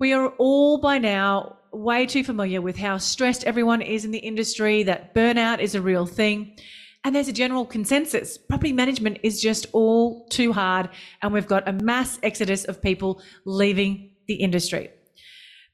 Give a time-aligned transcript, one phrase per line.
[0.00, 4.18] We are all by now way too familiar with how stressed everyone is in the
[4.18, 6.56] industry, that burnout is a real thing.
[7.04, 10.88] And there's a general consensus property management is just all too hard,
[11.20, 14.88] and we've got a mass exodus of people leaving the industry.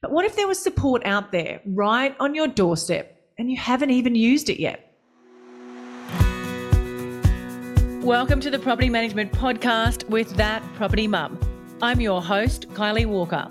[0.01, 3.91] But what if there was support out there right on your doorstep and you haven't
[3.91, 4.93] even used it yet?
[8.03, 11.39] Welcome to the Property Management Podcast with That Property Mum.
[11.81, 13.47] I'm your host, Kylie Walker.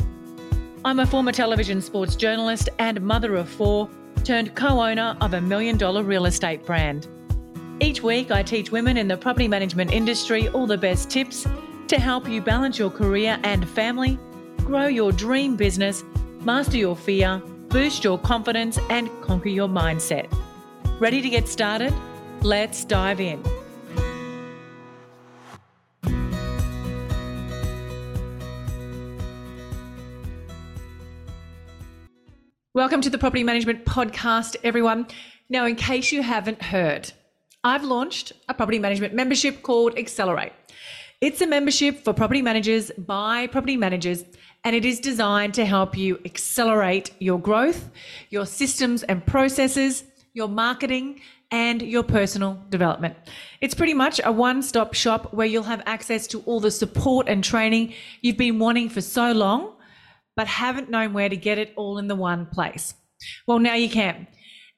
[0.87, 3.91] I'm a former television sports journalist and mother of four,
[4.23, 7.09] turned co owner of a million dollar real estate brand.
[7.81, 11.45] Each week, I teach women in the property management industry all the best tips
[11.89, 14.17] to help you balance your career and family,
[14.59, 16.05] grow your dream business,
[16.43, 20.33] master your fear, boost your confidence, and conquer your mindset.
[21.01, 21.93] Ready to get started?
[22.43, 23.43] Let's dive in.
[32.77, 35.07] Welcome to the Property Management Podcast, everyone.
[35.49, 37.11] Now, in case you haven't heard,
[37.65, 40.53] I've launched a property management membership called Accelerate.
[41.23, 44.27] It's a membership for property managers by property managers,
[44.63, 47.89] and it is designed to help you accelerate your growth,
[48.29, 53.17] your systems and processes, your marketing, and your personal development.
[53.63, 57.27] It's pretty much a one stop shop where you'll have access to all the support
[57.27, 59.76] and training you've been wanting for so long
[60.37, 62.95] but haven't known where to get it all in the one place.
[63.47, 64.27] Well, now you can.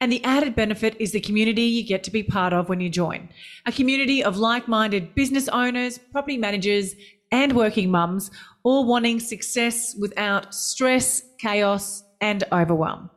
[0.01, 2.89] And the added benefit is the community you get to be part of when you
[2.89, 3.29] join
[3.67, 6.95] a community of like minded business owners, property managers,
[7.33, 8.31] and working mums,
[8.63, 13.11] all wanting success without stress, chaos, and overwhelm.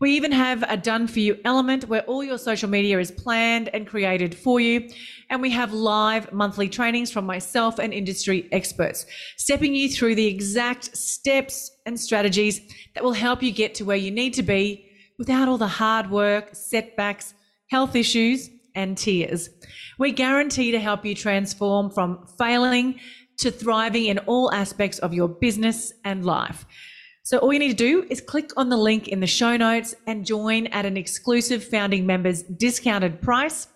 [0.00, 3.68] We even have a done for you element where all your social media is planned
[3.74, 4.88] and created for you.
[5.28, 10.26] And we have live monthly trainings from myself and industry experts, stepping you through the
[10.26, 12.60] exact steps and strategies
[12.94, 16.10] that will help you get to where you need to be without all the hard
[16.10, 17.34] work, setbacks,
[17.70, 19.50] health issues, and tears.
[19.98, 23.00] We guarantee to help you transform from failing
[23.38, 26.64] to thriving in all aspects of your business and life.
[27.28, 29.94] So all you need to do is click on the link in the show notes
[30.06, 33.68] and join at an exclusive founding members discounted price.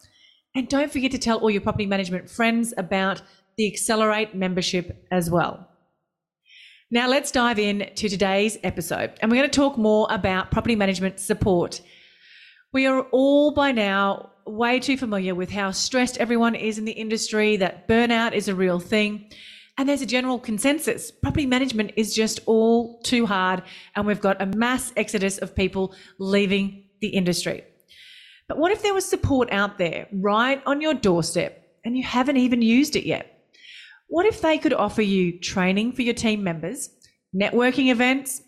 [0.55, 3.21] And don't forget to tell all your property management friends about
[3.59, 5.69] the Accelerate membership as well.
[6.91, 10.75] Now let's dive in to today's episode and we're going to talk more about property
[10.75, 11.83] management support.
[12.73, 16.93] We are all by now way too familiar with how stressed everyone is in the
[16.93, 19.29] industry, that burnout is a real thing.
[19.79, 23.63] And there's a general consensus property management is just all too hard,
[23.97, 27.65] and we've got a mass exodus of people leaving the industry.
[28.49, 32.37] But what if there was support out there right on your doorstep and you haven't
[32.37, 33.29] even used it yet?
[34.09, 36.91] What if they could offer you training for your team members,
[37.35, 38.43] networking events,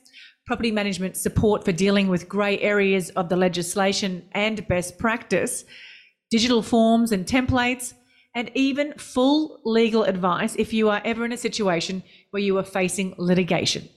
[0.46, 5.64] property management support for dealing with grey areas of the legislation and best practice,
[6.30, 7.94] digital forms and templates?
[8.34, 12.64] And even full legal advice if you are ever in a situation where you are
[12.64, 13.88] facing litigation.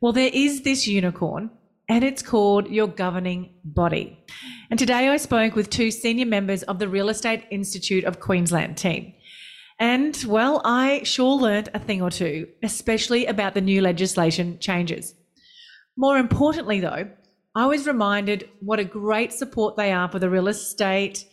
[0.00, 1.50] Well, there is this unicorn,
[1.88, 4.18] and it's called your governing body.
[4.70, 8.76] And today I spoke with two senior members of the Real Estate Institute of Queensland
[8.76, 9.14] team.
[9.80, 15.14] And well, I sure learned a thing or two, especially about the new legislation changes.
[15.96, 17.08] More importantly, though,
[17.54, 21.24] I was reminded what a great support they are for the real estate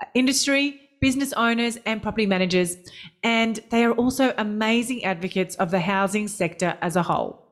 [0.00, 2.76] uh, industry business owners and property managers,
[3.22, 7.42] and they are also amazing advocates of the housing sector as a whole.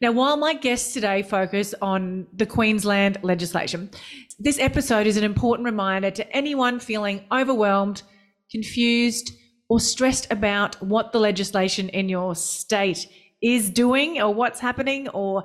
[0.00, 3.90] Now, while my guests today focus on the Queensland legislation,
[4.38, 8.02] this episode is an important reminder to anyone feeling overwhelmed,
[8.50, 9.32] confused,
[9.68, 13.08] or stressed about what the legislation in your state
[13.42, 15.44] is doing or what's happening, or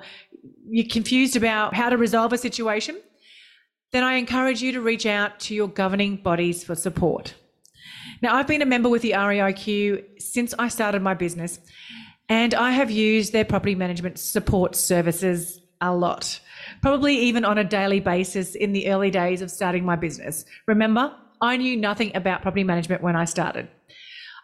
[0.68, 3.00] you're confused about how to resolve a situation
[3.92, 7.36] then I encourage you to reach out to your governing bodies for support.
[8.22, 11.60] Now, I've been a member with the REIQ since I started my business,
[12.30, 16.40] and I have used their property management support services a lot,
[16.82, 20.46] probably even on a daily basis in the early days of starting my business.
[20.68, 23.68] Remember, I knew nothing about property management when I started.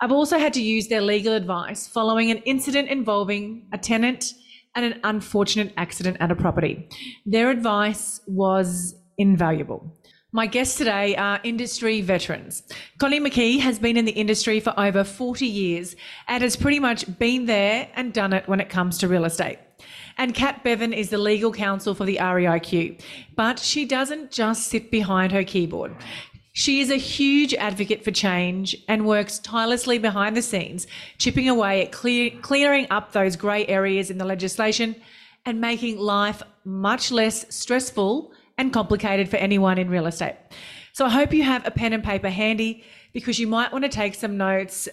[0.02, 4.34] I've also had to use their legal advice following an incident involving a tenant
[4.76, 6.90] and an unfortunate accident at a property.
[7.26, 9.92] Their advice was invaluable.
[10.34, 12.64] My guests today are industry veterans.
[12.98, 15.96] Connie McKee has been in the industry for over 40 years
[16.28, 19.58] and has pretty much been there and done it when it comes to real estate.
[20.18, 23.02] And Kat Beavon is the legal counsel for the REIQ,
[23.36, 25.96] but she doesn't just sit behind her keyboard.
[26.52, 30.88] She is a huge advocate for change and works tirelessly behind the scenes,
[31.20, 34.96] chipping away at clear, clearing up those grey areas in the legislation
[35.46, 40.36] and making life much less stressful and complicated for anyone in real estate.
[40.94, 42.84] So I hope you have a pen and paper handy
[43.14, 44.90] because you might want to take some notes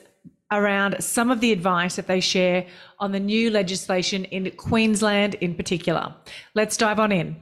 [0.52, 2.66] around some of the advice that they share
[2.98, 6.14] on the new legislation in Queensland in particular.
[6.54, 7.36] Let's dive on in.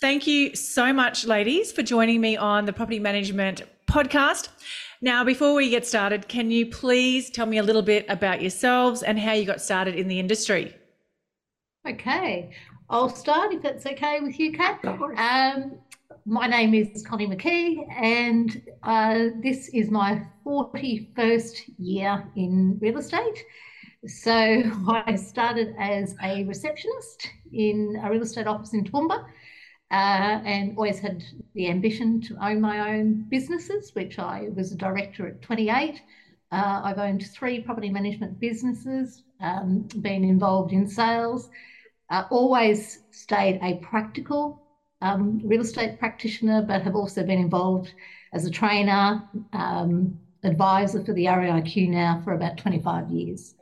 [0.00, 4.48] Thank you so much, ladies, for joining me on the Property Management Podcast.
[5.00, 9.02] Now, before we get started, can you please tell me a little bit about yourselves
[9.02, 10.74] and how you got started in the industry?
[11.88, 12.52] Okay,
[12.92, 14.78] I'll start if that's okay with you, Kat.
[14.84, 15.78] Um,
[16.26, 23.44] my name is Connie McKee, and uh, this is my 41st year in real estate.
[24.06, 24.30] So
[25.06, 29.24] I started as a receptionist in a real estate office in Toowoomba
[29.90, 29.94] uh,
[30.44, 31.24] and always had
[31.54, 35.98] the ambition to own my own businesses, which I was a director at 28.
[36.50, 41.48] Uh, I've owned three property management businesses, um, been involved in sales,
[42.12, 44.62] uh, always stayed a practical
[45.00, 47.92] um, real estate practitioner, but have also been involved
[48.32, 53.54] as a trainer, um, advisor for the REIQ now for about 25 years.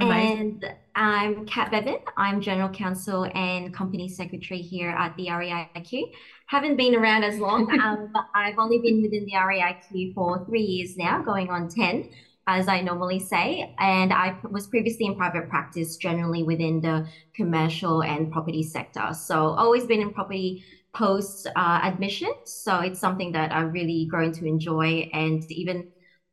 [0.00, 0.64] And
[0.96, 2.00] I'm Kat Beavon.
[2.16, 6.10] I'm General Counsel and Company Secretary here at the REIQ.
[6.46, 10.62] Haven't been around as long, um, but I've only been within the REIQ for three
[10.62, 12.10] years now, going on 10,
[12.46, 13.74] as I normally say.
[13.78, 19.12] And I was previously in private practice, generally within the commercial and property sector.
[19.12, 20.64] So always been in property
[20.94, 22.32] post uh, admission.
[22.44, 25.88] So it's something that I've really grown to enjoy and even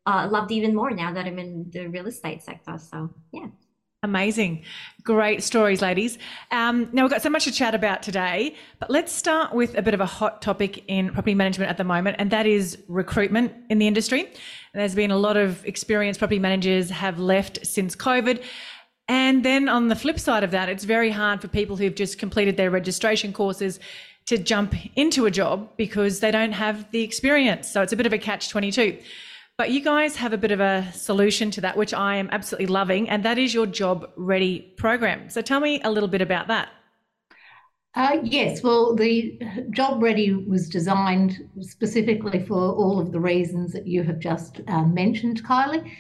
[0.06, 2.78] uh, loved even more now that I'm in the real estate sector.
[2.78, 3.48] So, yeah.
[4.04, 4.64] Amazing.
[5.04, 6.18] Great stories, ladies.
[6.50, 9.84] Um, now, we've got so much to chat about today, but let's start with a
[9.84, 13.54] bit of a hot topic in property management at the moment, and that is recruitment
[13.70, 14.28] in the industry.
[14.74, 18.44] There's been a lot of experienced property managers have left since COVID.
[19.08, 22.18] And then on the flip side of that, it's very hard for people who've just
[22.18, 23.80] completed their registration courses
[24.26, 27.70] to jump into a job because they don't have the experience.
[27.70, 28.98] So it's a bit of a catch 22.
[29.62, 32.66] But you guys have a bit of a solution to that, which I am absolutely
[32.66, 35.30] loving, and that is your Job Ready program.
[35.30, 36.70] So tell me a little bit about that.
[37.94, 43.86] Uh, yes, well, the Job Ready was designed specifically for all of the reasons that
[43.86, 45.92] you have just uh, mentioned, Kylie.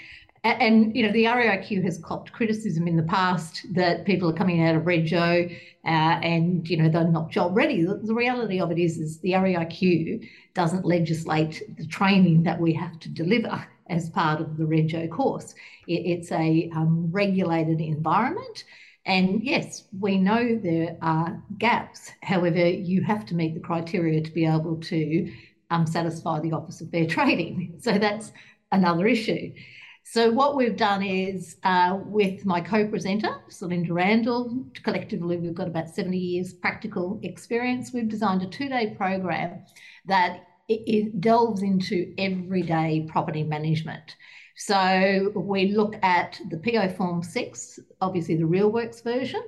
[0.44, 4.64] And, you know, the REIQ has copped criticism in the past that people are coming
[4.64, 5.56] out of Rego
[5.86, 7.84] uh, and, you know, they're not job ready.
[7.84, 12.74] The, the, reality of it is, is the REIQ doesn't legislate the training that we
[12.74, 15.54] have to deliver as part of the Rego course.
[15.88, 18.64] It, it's a um, regulated environment.
[19.06, 22.12] And yes, we know there are gaps.
[22.22, 25.32] However, you have to meet the criteria to be able to
[25.72, 27.76] um, satisfy the Office of Fair Trading.
[27.80, 28.32] So that's
[28.72, 29.54] another issue.
[30.04, 35.90] So what we've done is uh, with my co-presenter, Celinda Randall, collectively we've got about
[35.90, 37.94] 70 years practical experience.
[37.94, 39.64] We've designed a two-day program
[40.08, 44.16] that it, delves into everyday property management.
[44.56, 49.44] So we look at the PO Form 6, obviously the RealWorks version,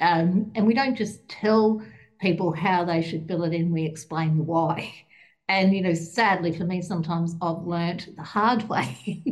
[0.00, 1.82] um, and we don't just tell
[2.20, 4.92] people how they should fill it in, we explain why.
[5.52, 9.22] And, you know, sadly for me, sometimes I've learnt the hard way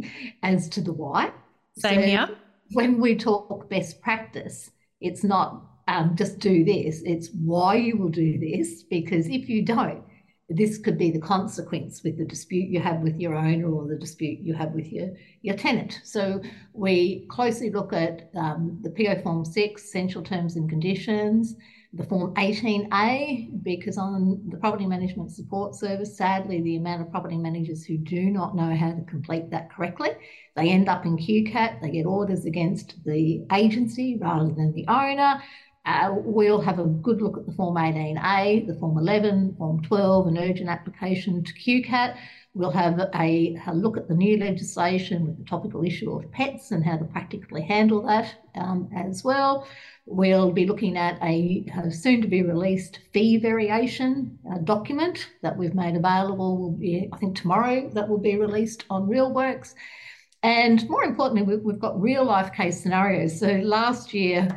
[0.43, 1.32] as to the why.
[1.78, 2.28] Same so here.
[2.72, 4.70] When we talk best practice,
[5.00, 9.64] it's not um, just do this, it's why you will do this, because if you
[9.64, 10.04] don't,
[10.50, 13.97] this could be the consequence with the dispute you have with your owner or the
[13.97, 15.09] dispute you have with your,
[15.40, 16.02] your tenant.
[16.04, 16.42] So
[16.75, 21.56] we closely look at um, the PO Form 6, Essential Terms and Conditions,
[21.92, 27.37] the Form 18A, because on the Property Management Support Service, sadly, the amount of property
[27.37, 30.11] managers who do not know how to complete that correctly,
[30.54, 35.42] they end up in QCAT, they get orders against the agency rather than the owner.
[35.85, 40.28] Uh, we'll have a good look at the Form 18A, the Form 11, Form 12,
[40.28, 42.16] an urgent application to QCAT.
[42.52, 46.73] We'll have a, a, look at the new legislation with the topical issue of pets
[46.73, 49.69] and how to practically handle that um, as well.
[50.04, 55.57] We'll be looking at a, a soon to be released fee variation uh, document that
[55.57, 56.59] we've made available.
[56.59, 59.75] Will be, I think, tomorrow that will be released on RealWorks.
[60.42, 63.38] And more importantly, we've got real life case scenarios.
[63.38, 64.49] So last year,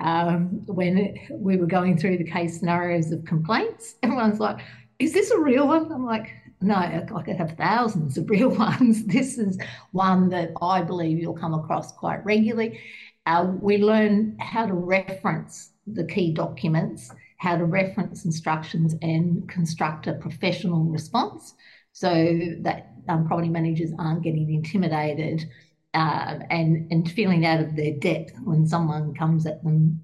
[0.00, 4.60] um, when we were going through the case scenarios of complaints, everyone's like,
[4.98, 5.90] is this a real one?
[5.90, 6.30] I'm like,
[6.62, 9.04] no, I could have thousands of real ones.
[9.06, 9.58] This is
[9.92, 12.80] one that I believe you'll come across quite regularly.
[13.26, 20.06] Uh, we learn how to reference the key documents, how to reference instructions and construct
[20.06, 21.54] a professional response
[21.92, 25.48] so that um, property managers aren't getting intimidated
[25.94, 30.00] uh, and, and feeling out of their depth when someone comes at them,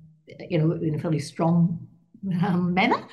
[0.48, 1.86] you know, in a fairly strong
[2.42, 3.06] um, manner.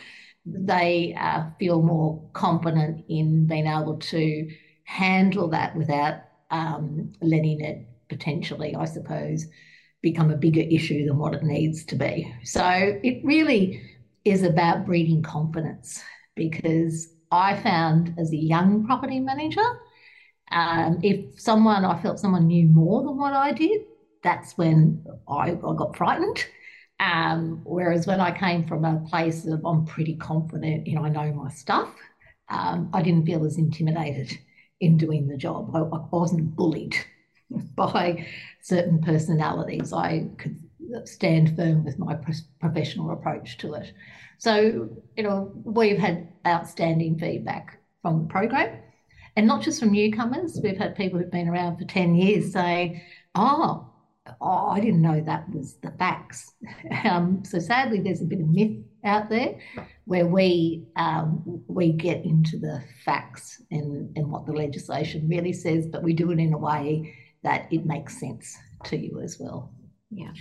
[0.45, 4.49] They uh, feel more confident in being able to
[4.83, 6.15] handle that without
[6.51, 9.47] um, letting it potentially, I suppose,
[10.01, 12.33] become a bigger issue than what it needs to be.
[12.43, 12.63] So
[13.03, 13.81] it really
[14.25, 16.03] is about breeding confidence
[16.35, 19.65] because I found as a young property manager,
[20.51, 23.81] um, if someone, I felt someone knew more than what I did,
[24.21, 26.45] that's when I, I got frightened.
[27.03, 31.09] Um, whereas when I came from a place of I'm pretty confident, you know, I
[31.09, 31.93] know my stuff,
[32.47, 34.37] um, I didn't feel as intimidated
[34.79, 35.75] in doing the job.
[35.75, 36.95] I, I wasn't bullied
[37.75, 38.25] by
[38.61, 39.91] certain personalities.
[39.91, 40.57] I could
[41.05, 42.17] stand firm with my
[42.59, 43.91] professional approach to it.
[44.37, 48.77] So, you know, we've had outstanding feedback from the program
[49.35, 50.59] and not just from newcomers.
[50.63, 53.03] We've had people who've been around for 10 years say,
[53.35, 53.92] oh,
[54.41, 56.53] oh I didn't know that was the facts.
[57.05, 59.59] Um, so sadly, there's a bit of myth out there
[60.05, 65.87] where we um, we get into the facts and, and what the legislation really says,
[65.87, 67.13] but we do it in a way
[67.43, 69.71] that it makes sense to you as well.
[70.11, 70.31] Yeah.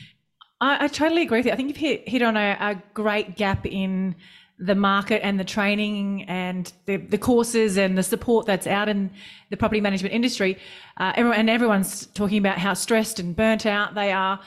[0.60, 1.52] I, I totally agree with you.
[1.52, 4.14] I think you've hit, hit on a, a great gap in
[4.62, 9.10] the market and the training and the, the courses and the support that's out in
[9.50, 10.56] the property management industry.
[10.98, 14.38] Uh, everyone, and everyone's talking about how stressed and burnt out they are.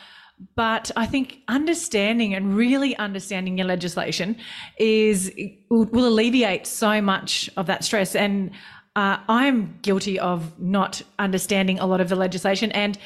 [0.55, 4.37] But I think understanding and really understanding your legislation
[4.77, 5.31] is
[5.69, 8.15] will, alleviate so much of that stress.
[8.15, 8.51] And
[8.95, 12.97] uh, I'm guilty of not understanding a lot of the legislation, and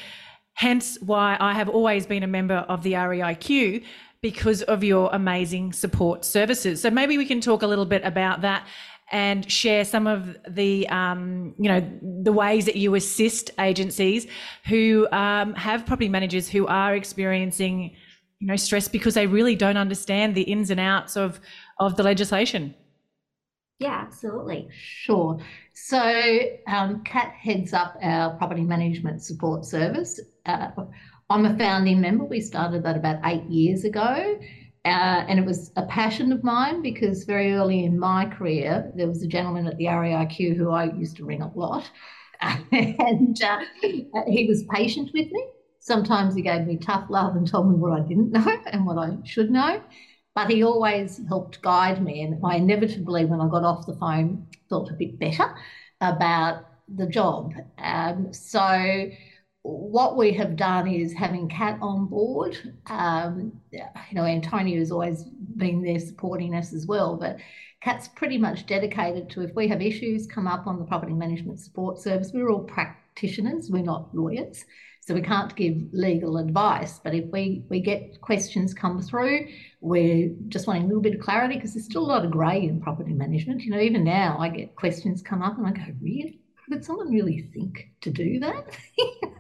[0.54, 3.84] hence why I have always been a member of the REIQ
[4.22, 6.82] because of your amazing support services.
[6.82, 8.68] So maybe we can talk a little bit about that
[9.12, 11.82] and share some of the um, you know
[12.24, 14.28] the ways that you assist agencies
[14.68, 17.96] who um, have property managers who are experiencing
[18.40, 21.40] you know stress because they really don't understand the ins and outs of
[21.80, 22.76] of the legislation.
[23.80, 24.68] Yeah, absolutely.
[24.74, 25.40] Sure.
[25.74, 30.20] So, um, Kat heads up our property management support service.
[30.46, 30.72] Uh,
[31.30, 32.24] I'm a founding member.
[32.26, 34.40] We started that about eight years ago.
[34.86, 39.08] Uh, and it was a passion of mine because very early in my career, there
[39.08, 41.90] was a gentleman at the REIQ who I used to ring a lot.
[42.42, 45.48] and uh, he was patient with me.
[45.80, 48.98] Sometimes he gave me tough love and told me what I didn't know and what
[48.98, 49.82] I should know
[50.40, 52.22] but he always helped guide me.
[52.22, 55.54] And I inevitably, when I got off the phone, felt a bit better
[56.00, 57.54] about the job.
[57.78, 59.10] Um, so,
[59.70, 62.58] what we have done is having Kat on board.
[62.88, 63.82] Um, you
[64.14, 67.38] know, Antonio has always been there supporting us as well, but
[67.82, 71.60] Kat's pretty much dedicated to if we have issues come up on the property management
[71.60, 74.66] support service, we're all practitioners, we're not lawyers.
[75.02, 79.48] So we can't give legal advice, but if we, we get questions come through,
[79.82, 82.64] we're just wanting a little bit of clarity because there's still a lot of grey
[82.64, 83.64] in property management.
[83.64, 86.42] You know, even now I get questions come up and I go, really?
[86.70, 88.78] Did someone really think to do that?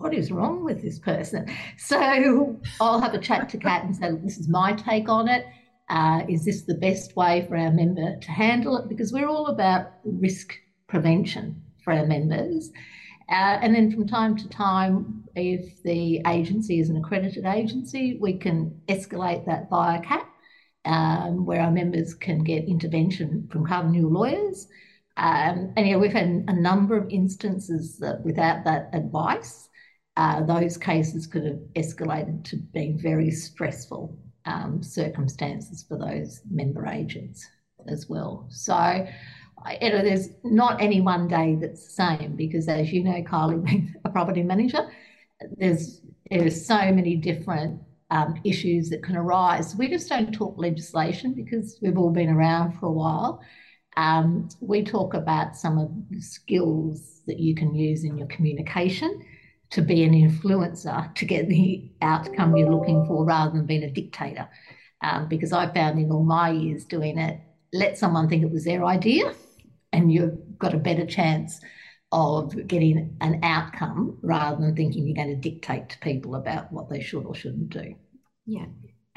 [0.00, 1.50] what is wrong with this person?
[1.76, 5.46] So I'll have a chat to Kat and say, this is my take on it.
[5.90, 8.88] Uh, is this the best way for our member to handle it?
[8.88, 10.54] Because we're all about risk
[10.86, 12.70] prevention for our members.
[13.30, 18.32] Uh, and then from time to time, if the agency is an accredited agency, we
[18.34, 20.26] can escalate that via Kat,
[20.84, 24.66] um, where our members can get intervention from carbon new lawyers.
[25.18, 29.67] Um, and yeah, we've had a number of instances that without that advice,
[30.18, 36.86] uh, those cases could have escalated to being very stressful um, circumstances for those member
[36.86, 37.48] agents
[37.86, 38.46] as well.
[38.50, 39.06] So
[39.80, 43.64] you know, there's not any one day that's the same because, as you know, Kylie,
[43.64, 44.88] being a property manager,
[45.56, 49.74] there's there's so many different um, issues that can arise.
[49.76, 53.40] We just don't talk legislation because we've all been around for a while.
[53.96, 59.24] Um, we talk about some of the skills that you can use in your communication
[59.70, 63.90] to be an influencer to get the outcome you're looking for rather than being a
[63.90, 64.48] dictator.
[65.02, 67.40] Um, because I found in all my years doing it,
[67.72, 69.32] let someone think it was their idea
[69.92, 71.60] and you've got a better chance
[72.10, 76.88] of getting an outcome rather than thinking you're going to dictate to people about what
[76.88, 77.94] they should or shouldn't do.
[78.46, 78.66] Yeah.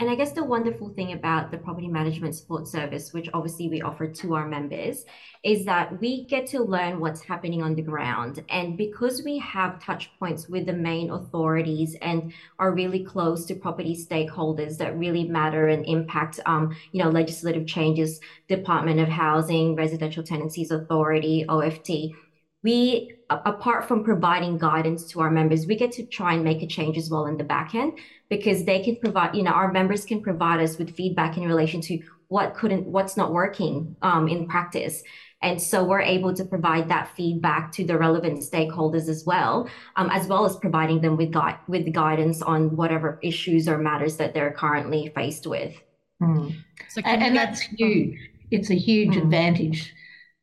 [0.01, 3.83] And I guess the wonderful thing about the property management support service, which obviously we
[3.83, 5.05] offer to our members,
[5.43, 8.43] is that we get to learn what's happening on the ground.
[8.49, 13.53] And because we have touch points with the main authorities and are really close to
[13.53, 19.75] property stakeholders that really matter and impact, um, you know, legislative changes, Department of Housing,
[19.75, 22.15] Residential Tenancies Authority, OFT,
[22.63, 26.67] we apart from providing guidance to our members we get to try and make a
[26.67, 27.97] change as well in the back end
[28.29, 31.81] because they can provide you know our members can provide us with feedback in relation
[31.81, 35.03] to what couldn't what's not working um, in practice
[35.43, 40.09] and so we're able to provide that feedback to the relevant stakeholders as well um,
[40.11, 44.33] as well as providing them with gui- with guidance on whatever issues or matters that
[44.33, 45.73] they're currently faced with
[46.21, 46.55] mm.
[46.89, 48.17] so and, and that's huge
[48.51, 49.23] it's a huge mm.
[49.23, 49.93] advantage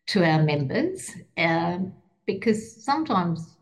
[0.07, 1.93] to our members um,
[2.29, 3.57] because sometimes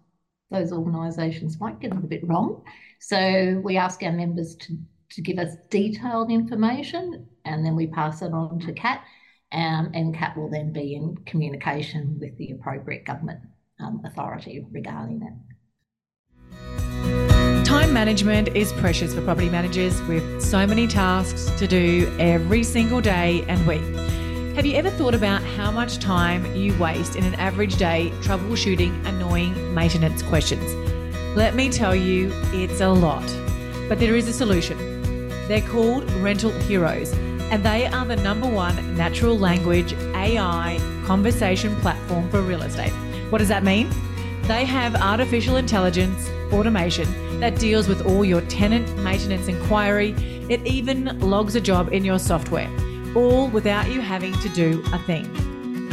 [0.51, 2.63] those organisations might get it a bit wrong.
[2.99, 4.77] So we ask our members to,
[5.11, 9.05] to give us detailed information and then we pass it on to Kat.
[9.53, 13.39] Um, and Kat will then be in communication with the appropriate government
[13.79, 15.37] um, authority regarding that.
[17.65, 23.01] Time management is precious for property managers with so many tasks to do every single
[23.01, 24.16] day and week.
[24.57, 29.05] Have you ever thought about how much time you waste in an average day troubleshooting
[29.05, 30.73] annoying maintenance questions?
[31.37, 33.27] Let me tell you, it's a lot.
[33.87, 34.79] But there is a solution.
[35.47, 37.13] They're called Rental Heroes,
[37.51, 42.95] and they are the number one natural language AI conversation platform for real estate.
[43.29, 43.91] What does that mean?
[44.45, 50.15] They have artificial intelligence automation that deals with all your tenant maintenance inquiry.
[50.49, 52.71] It even logs a job in your software
[53.17, 55.25] all without you having to do a thing.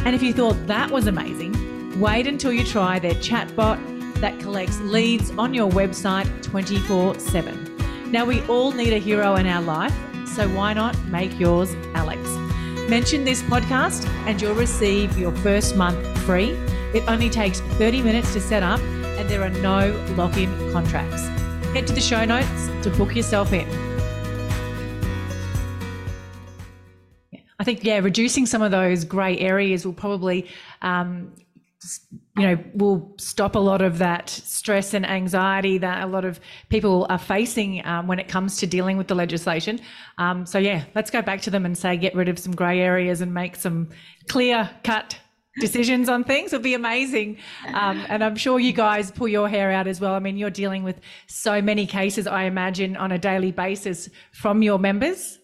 [0.06, 3.80] And if you thought that was amazing, wait until you try their chatbot
[4.16, 8.12] that collects leads on your website 24 7.
[8.12, 9.96] Now, we all need a hero in our life,
[10.28, 12.22] so why not make yours Alex?
[12.90, 16.52] Mention this podcast and you'll receive your first month free.
[16.94, 21.26] It only takes 30 minutes to set up, and there are no lock in contracts.
[21.74, 23.93] Head to the show notes to book yourself in.
[27.64, 30.50] I think, yeah, reducing some of those grey areas will probably,
[30.82, 31.32] um,
[32.38, 36.42] you know, will stop a lot of that stress and anxiety that a lot of
[36.68, 39.80] people are facing um, when it comes to dealing with the legislation.
[40.18, 42.82] Um, so, yeah, let's go back to them and say get rid of some grey
[42.82, 43.88] areas and make some
[44.28, 45.18] clear cut
[45.62, 47.38] decisions on things would be amazing.
[47.68, 50.16] Um, and I'm sure you guys pull your hair out as well.
[50.16, 54.64] I mean, you're dealing with so many cases, I imagine, on a daily basis from
[54.64, 55.40] your members.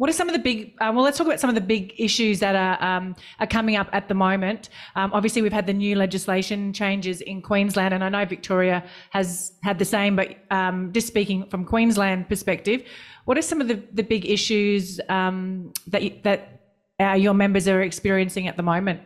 [0.00, 0.72] What are some of the big?
[0.80, 3.76] Um, well, let's talk about some of the big issues that are um, are coming
[3.76, 4.70] up at the moment.
[4.96, 9.52] Um, obviously, we've had the new legislation changes in Queensland, and I know Victoria has
[9.62, 10.16] had the same.
[10.16, 12.82] But um, just speaking from Queensland perspective,
[13.26, 16.62] what are some of the, the big issues um, that you, that
[16.98, 19.02] uh, your members are experiencing at the moment?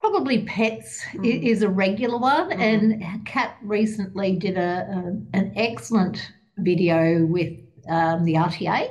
[0.00, 1.44] Probably pets mm.
[1.44, 2.58] is a regular one, mm.
[2.58, 8.90] and Kat recently did a, a an excellent video with um, the RTA,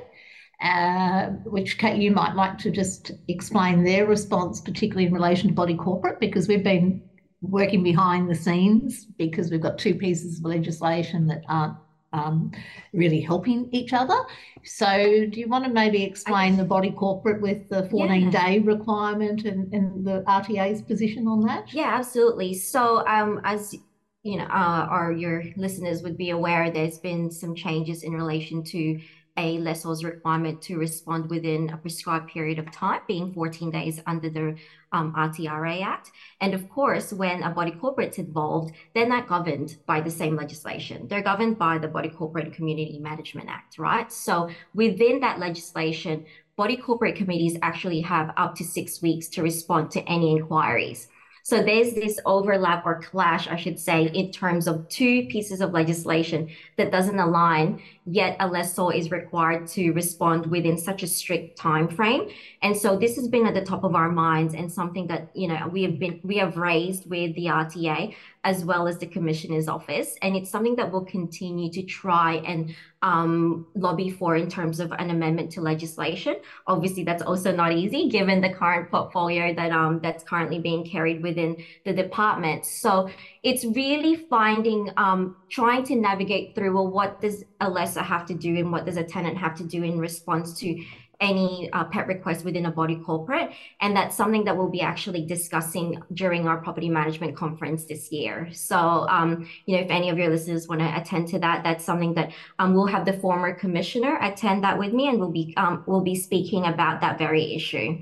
[0.62, 5.54] uh, which Kate, you might like to just explain their response, particularly in relation to
[5.54, 7.02] body corporate, because we've been
[7.42, 11.76] working behind the scenes because we've got two pieces of legislation that aren't
[12.14, 12.52] um,
[12.94, 14.16] really helping each other.
[14.64, 18.30] So, do you want to maybe explain the body corporate with the 14 yeah.
[18.30, 21.74] day requirement and, and the RTA's position on that?
[21.74, 22.54] Yeah, absolutely.
[22.54, 23.76] So, um, as
[24.24, 28.64] you know, uh, or your listeners would be aware, there's been some changes in relation
[28.64, 29.00] to
[29.36, 34.30] a lessor's requirement to respond within a prescribed period of time, being 14 days under
[34.30, 34.56] the
[34.92, 36.12] um, RTRA Act.
[36.40, 41.08] And of course, when a body corporate's involved, they're not governed by the same legislation.
[41.08, 44.12] They're governed by the Body Corporate and Community Management Act, right?
[44.12, 49.90] So within that legislation, body corporate committees actually have up to six weeks to respond
[49.92, 51.08] to any inquiries.
[51.46, 55.74] So there's this overlap or clash, I should say, in terms of two pieces of
[55.74, 61.58] legislation that doesn't align, yet a lessor is required to respond within such a strict
[61.58, 62.30] time frame.
[62.62, 65.50] And so this has been at the top of our minds and something that, you
[65.50, 69.68] know, we have been we have raised with the RTA as well as the commissioner's
[69.68, 70.16] office.
[70.22, 74.92] And it's something that we'll continue to try and um, lobby for in terms of
[74.94, 76.36] an amendment to legislation.
[76.68, 81.22] Obviously, that's also not easy given the current portfolio that um, that's currently being carried
[81.22, 82.66] within the department.
[82.66, 83.10] So
[83.44, 88.34] it's really finding, um, trying to navigate through, well, what does a lessor have to
[88.34, 90.84] do and what does a tenant have to do in response to
[91.24, 93.52] any uh, pet request within a body corporate.
[93.82, 98.50] And that's something that we'll be actually discussing during our property management conference this year.
[98.52, 101.84] So, um, you know, if any of your listeners want to attend to that, that's
[101.84, 105.54] something that um, we'll have the former commissioner attend that with me and we'll be,
[105.56, 107.98] um, we'll be speaking about that very issue.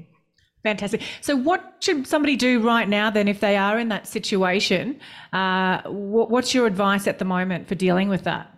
[0.64, 1.02] Fantastic.
[1.22, 5.00] So, what should somebody do right now then if they are in that situation?
[5.34, 8.51] Uh, what's your advice at the moment for dealing with that?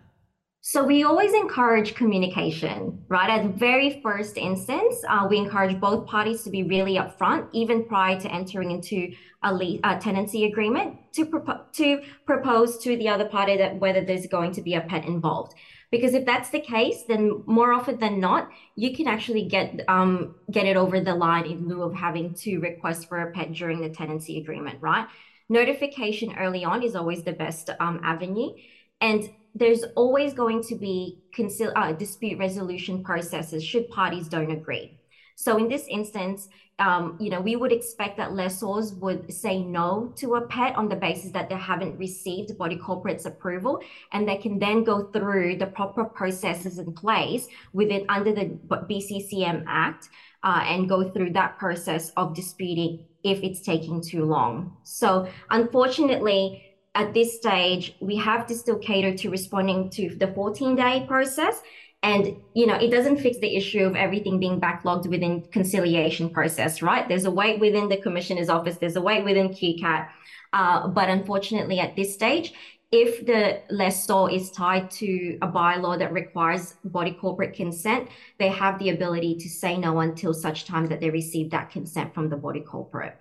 [0.66, 3.30] So we always encourage communication, right?
[3.30, 7.84] At the very first instance, uh, we encourage both parties to be really upfront, even
[7.84, 9.12] prior to entering into
[9.44, 14.06] a, le- a tenancy agreement, to, pro- to propose to the other party that whether
[14.06, 15.54] there's going to be a pet involved.
[15.92, 18.48] Because if that's the case, then more often than not,
[18.78, 22.60] you can actually get um, get it over the line in lieu of having to
[22.60, 25.08] request for a pet during the tenancy agreement, right?
[25.50, 28.54] Notification early on is always the best um, avenue,
[29.02, 35.00] and there's always going to be concil- uh, dispute resolution processes should parties don't agree.
[35.36, 36.48] So in this instance,
[36.80, 40.90] um, you know, we would expect that lessors would say no to a pet on
[40.90, 45.58] the basis that they haven't received body corporate's approval, and they can then go through
[45.58, 48.58] the proper processes in place within under the
[48.90, 50.10] BCCM Act
[50.44, 54.76] uh, and go through that process of disputing if it's taking too long.
[54.84, 60.76] So unfortunately, at this stage, we have to still cater to responding to the 14
[60.76, 61.62] day process.
[62.04, 66.82] And, you know, it doesn't fix the issue of everything being backlogged within conciliation process,
[66.82, 67.08] right?
[67.08, 68.78] There's a wait within the commissioner's office.
[68.78, 70.10] There's a wait within QCAT.
[70.52, 72.54] Uh, but unfortunately, at this stage,
[72.92, 78.78] if the lessor is tied to a bylaw that requires body corporate consent, they have
[78.78, 82.38] the ability to say no until such time that they receive that consent from the
[82.38, 83.16] body corporate.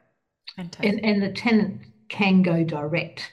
[0.87, 3.33] And, and the tenant can go direct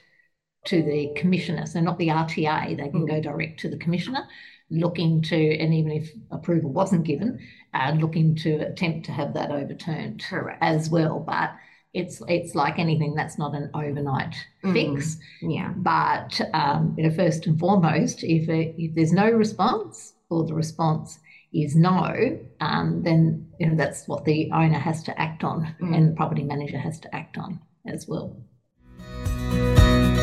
[0.66, 3.22] to the commissioner, so not the RTA, they can go mm.
[3.22, 4.26] direct to the commissioner
[4.70, 7.38] looking to, and even if approval wasn't given,
[7.74, 10.58] uh, looking to attempt to have that overturned Correct.
[10.62, 11.20] as well.
[11.20, 11.52] But
[11.92, 14.72] it's it's like anything that's not an overnight mm.
[14.72, 15.16] fix.
[15.42, 15.72] Yeah.
[15.76, 20.54] But um, you know, first and foremost, if it, if there's no response or the
[20.54, 21.18] response
[21.52, 25.96] is no, um, then you know that's what the owner has to act on, mm.
[25.96, 28.36] and the property manager has to act on as well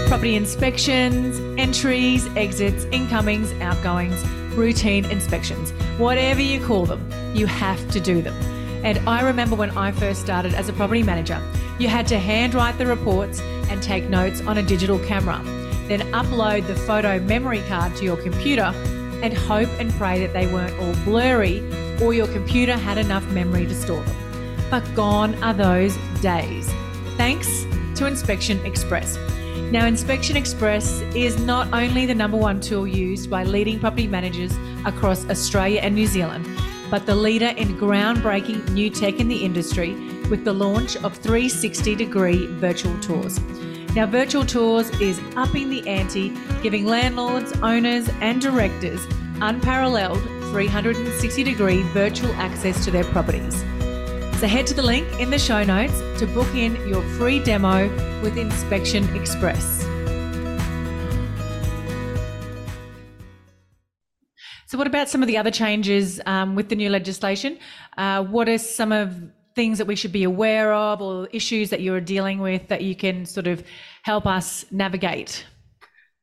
[0.08, 8.00] property inspections, entries, exits, incomings, outgoings, routine inspections, whatever you call them, you have to
[8.00, 8.34] do them.
[8.86, 11.42] And I remember when I first started as a property manager,
[11.78, 15.42] you had to handwrite the reports and take notes on a digital camera,
[15.90, 18.72] then upload the photo memory card to your computer
[19.22, 21.60] and hope and pray that they weren't all blurry
[22.02, 24.16] or your computer had enough memory to store them.
[24.72, 26.72] But gone are those days.
[27.18, 27.66] Thanks
[27.96, 29.18] to Inspection Express.
[29.70, 34.56] Now, Inspection Express is not only the number one tool used by leading property managers
[34.86, 36.48] across Australia and New Zealand,
[36.90, 39.94] but the leader in groundbreaking new tech in the industry
[40.30, 43.42] with the launch of 360 degree virtual tours.
[43.94, 46.30] Now, virtual tours is upping the ante,
[46.64, 49.06] giving landlords, owners, and directors
[49.42, 53.66] unparalleled 360 degree virtual access to their properties.
[54.40, 57.90] So head to the link in the show notes to book in your free demo
[58.22, 59.82] with Inspection Express.
[64.68, 67.58] So, what about some of the other changes um, with the new legislation?
[67.98, 69.20] Uh, what are some of
[69.56, 72.96] things that we should be aware of or issues that you're dealing with that you
[72.96, 73.64] can sort of
[74.04, 75.48] help us navigate?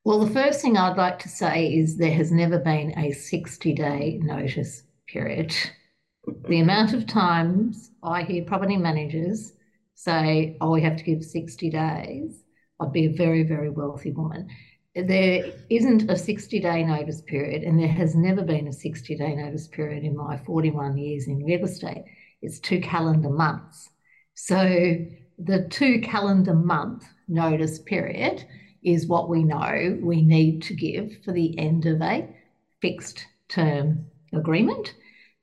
[0.05, 3.73] Well, the first thing I'd like to say is there has never been a 60
[3.75, 5.53] day notice period
[6.49, 9.53] the amount of times I hear property managers
[9.95, 12.43] say, oh, we have to give 60 days,
[12.81, 14.49] I'd be a very, very wealthy woman.
[14.95, 19.35] There isn't a 60 day notice period, and there has never been a 60 day
[19.35, 22.05] notice period in my 41 years in real estate.
[22.43, 23.91] It's two calendar months.
[24.35, 24.97] So
[25.39, 28.45] the two calendar month notice period
[28.83, 32.29] is what we know we need to give for the end of a
[32.81, 34.95] fixed term agreement.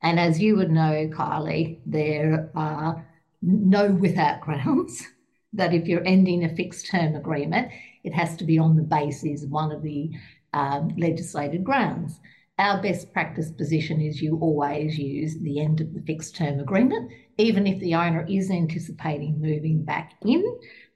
[0.02, 3.06] And as you would know, Kylie, there are
[3.42, 5.04] no without grounds
[5.54, 7.72] that if you're ending a fixed term agreement,
[8.04, 10.12] it has to be on the basis of one of the
[10.54, 12.20] um, legislated grounds.
[12.58, 17.12] Our best practice position is you always use the end of the fixed term agreement,
[17.38, 20.44] even if the owner is anticipating moving back in,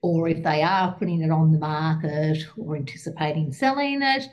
[0.02, 4.28] or if they are putting it on the market or anticipating selling it.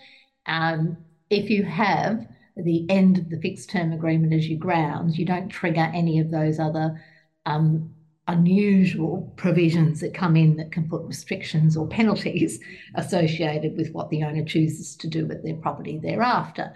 [0.47, 0.99] Um,
[1.31, 5.49] if you have the end of the fixed term agreement as your grounds, you don't
[5.49, 7.03] trigger any of those other
[7.47, 7.91] um,
[8.29, 12.61] unusual provisions that come in that can put restrictions or penalties
[12.95, 16.73] associated with what the owner chooses to do with their property thereafter.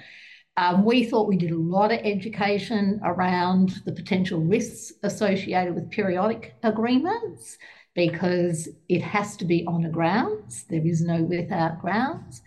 [0.58, 5.90] Um, we thought we did a lot of education around the potential risks associated with
[5.90, 7.58] periodic agreements
[7.94, 10.64] because it has to be on a grounds.
[10.70, 12.40] There is no without grounds.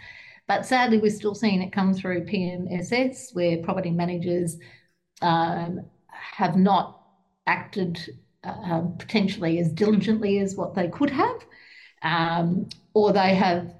[0.49, 4.57] But sadly, we're still seeing it come through PMSS where property managers
[5.21, 7.03] um, have not
[7.45, 7.99] acted
[8.43, 11.45] uh, potentially as diligently as what they could have,
[12.01, 13.75] um, or they have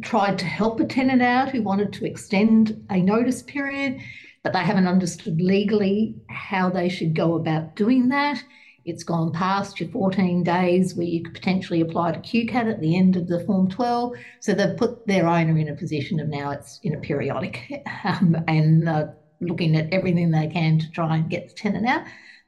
[0.00, 4.00] tried to help a tenant out who wanted to extend a notice period,
[4.42, 8.42] but they haven't understood legally how they should go about doing that.
[8.84, 12.96] It's gone past your 14 days where you could potentially apply to QCAT at the
[12.96, 14.14] end of the Form 12.
[14.40, 18.36] So they've put their owner in a position of now it's in a periodic um,
[18.48, 19.06] and uh,
[19.40, 22.04] looking at everything they can to try and get the tenant out.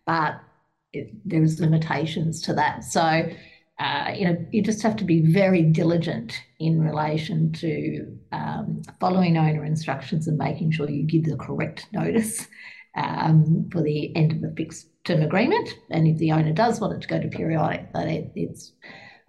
[0.06, 0.40] But
[0.92, 2.84] it, there's limitations to that.
[2.84, 3.30] So
[3.78, 9.36] uh, you know, you just have to be very diligent in relation to um, following
[9.36, 12.46] owner instructions and making sure you give the correct notice
[12.96, 15.68] um, for the end of the fixed term agreement.
[15.90, 18.72] And if the owner does want it to go to periodic, that it, it's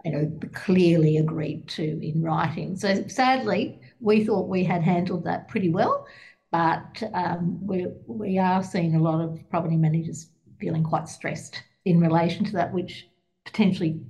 [0.04, 2.76] you know clearly agreed to in writing.
[2.76, 6.06] So sadly, we thought we had handled that pretty well,
[6.52, 10.28] but um, we we are seeing a lot of property managers
[10.60, 13.08] feeling quite stressed in relation to that, which
[13.44, 14.00] potentially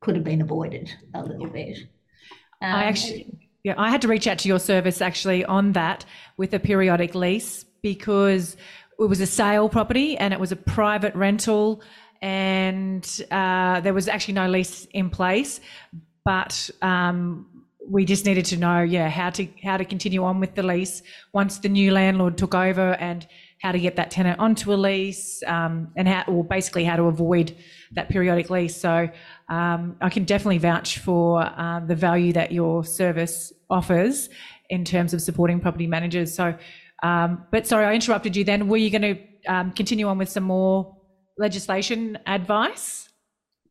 [0.00, 1.78] could have been avoided a little bit.
[2.62, 6.04] Um, I actually, yeah, I had to reach out to your service actually on that
[6.36, 8.56] with a periodic lease because
[8.98, 11.82] it was a sale property and it was a private rental
[12.20, 15.60] and uh, there was actually no lease in place,
[16.24, 17.46] but um,
[17.88, 21.02] we just needed to know, yeah, how to how to continue on with the lease
[21.32, 23.26] once the new landlord took over and
[23.60, 27.04] how to get that tenant onto a lease um, and how, or basically how to
[27.04, 27.56] avoid
[27.92, 28.76] that periodic lease.
[28.76, 29.08] So
[29.48, 34.28] um, I can definitely vouch for uh, the value that your service offers
[34.70, 36.34] in terms of supporting property managers.
[36.34, 36.54] So,
[37.02, 38.44] um, but sorry, I interrupted you.
[38.44, 40.96] Then, were you going to um, continue on with some more
[41.38, 43.08] legislation advice?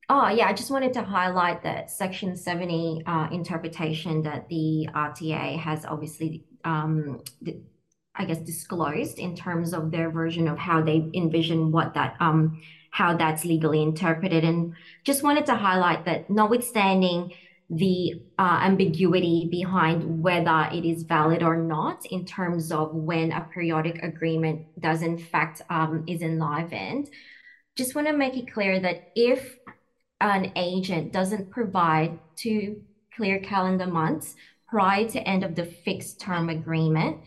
[0.09, 5.59] Oh, yeah, I just wanted to highlight that Section 70 uh, interpretation that the RTA
[5.59, 7.21] has obviously, um,
[8.15, 12.61] I guess, disclosed in terms of their version of how they envision what that um,
[12.89, 14.45] how that's legally interpreted.
[14.45, 17.33] And just wanted to highlight that notwithstanding
[17.69, 23.41] the uh, ambiguity behind whether it is valid or not in terms of when a
[23.53, 27.09] periodic agreement does in fact um, is enlivened,
[27.75, 29.57] just want to make it clear that if
[30.21, 32.81] an agent doesn't provide two
[33.15, 34.35] clear calendar months
[34.67, 37.17] prior to end of the fixed term agreement,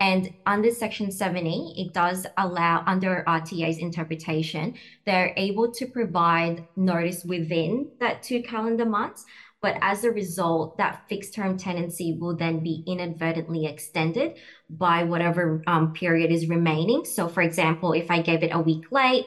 [0.00, 4.74] and under Section 70, it does allow, under RTA's interpretation,
[5.06, 9.24] they're able to provide notice within that two calendar months.
[9.64, 14.36] But as a result, that fixed term tenancy will then be inadvertently extended
[14.68, 17.06] by whatever um, period is remaining.
[17.06, 19.24] So, for example, if I gave it a week late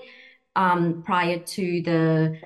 [0.56, 2.40] um, prior to the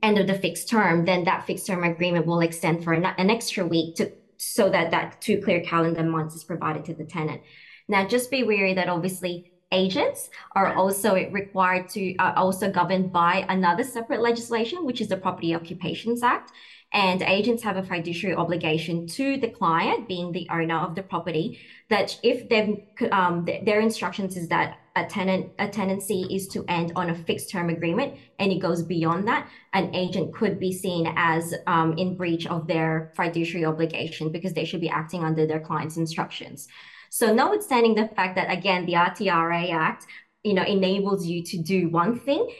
[0.00, 3.30] end of the fixed term, then that fixed term agreement will extend for an, an
[3.30, 7.42] extra week to so that that two clear calendar months is provided to the tenant.
[7.88, 13.44] Now, just be wary that obviously agents are also required to are also governed by
[13.48, 16.52] another separate legislation, which is the Property Occupations Act.
[16.92, 21.58] And agents have a fiduciary obligation to the client, being the owner of the property,
[21.90, 22.50] that if
[23.12, 27.50] um, their instructions is that a tenant a tenancy is to end on a fixed
[27.50, 32.16] term agreement and it goes beyond that an agent could be seen as um, in
[32.16, 36.66] breach of their fiduciary obligation because they should be acting under their client's instructions.
[37.10, 40.06] So notwithstanding the fact that again the rtra act
[40.42, 42.50] you know enables you to do one thing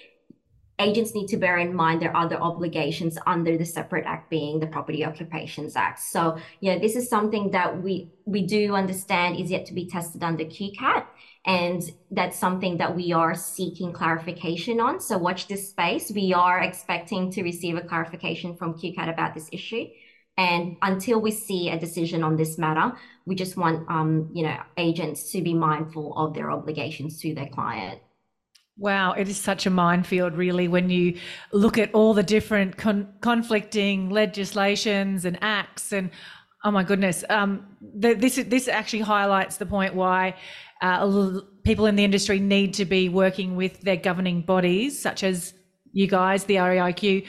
[0.78, 4.66] agents need to bear in mind their other obligations under the separate act being the
[4.66, 9.64] property occupations act so yeah this is something that we we do understand is yet
[9.66, 11.06] to be tested under qcat
[11.46, 15.00] and that's something that we are seeking clarification on.
[15.00, 16.10] So watch this space.
[16.10, 19.86] We are expecting to receive a clarification from QCAT about this issue.
[20.36, 24.56] And until we see a decision on this matter, we just want um, you know
[24.76, 28.00] agents to be mindful of their obligations to their client.
[28.78, 31.18] Wow, it is such a minefield, really, when you
[31.50, 35.92] look at all the different con- conflicting legislations and acts.
[35.92, 36.10] And
[36.62, 40.34] oh my goodness, um, the, this this actually highlights the point why
[40.82, 45.54] uh, people in the industry need to be working with their governing bodies, such as
[45.92, 47.26] you guys, the REIQ.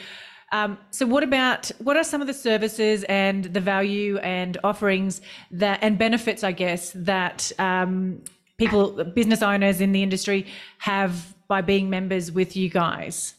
[0.51, 5.21] Um, so, what about what are some of the services and the value and offerings
[5.51, 8.21] that and benefits, I guess, that um,
[8.57, 10.45] people, business owners in the industry
[10.79, 13.35] have by being members with you guys?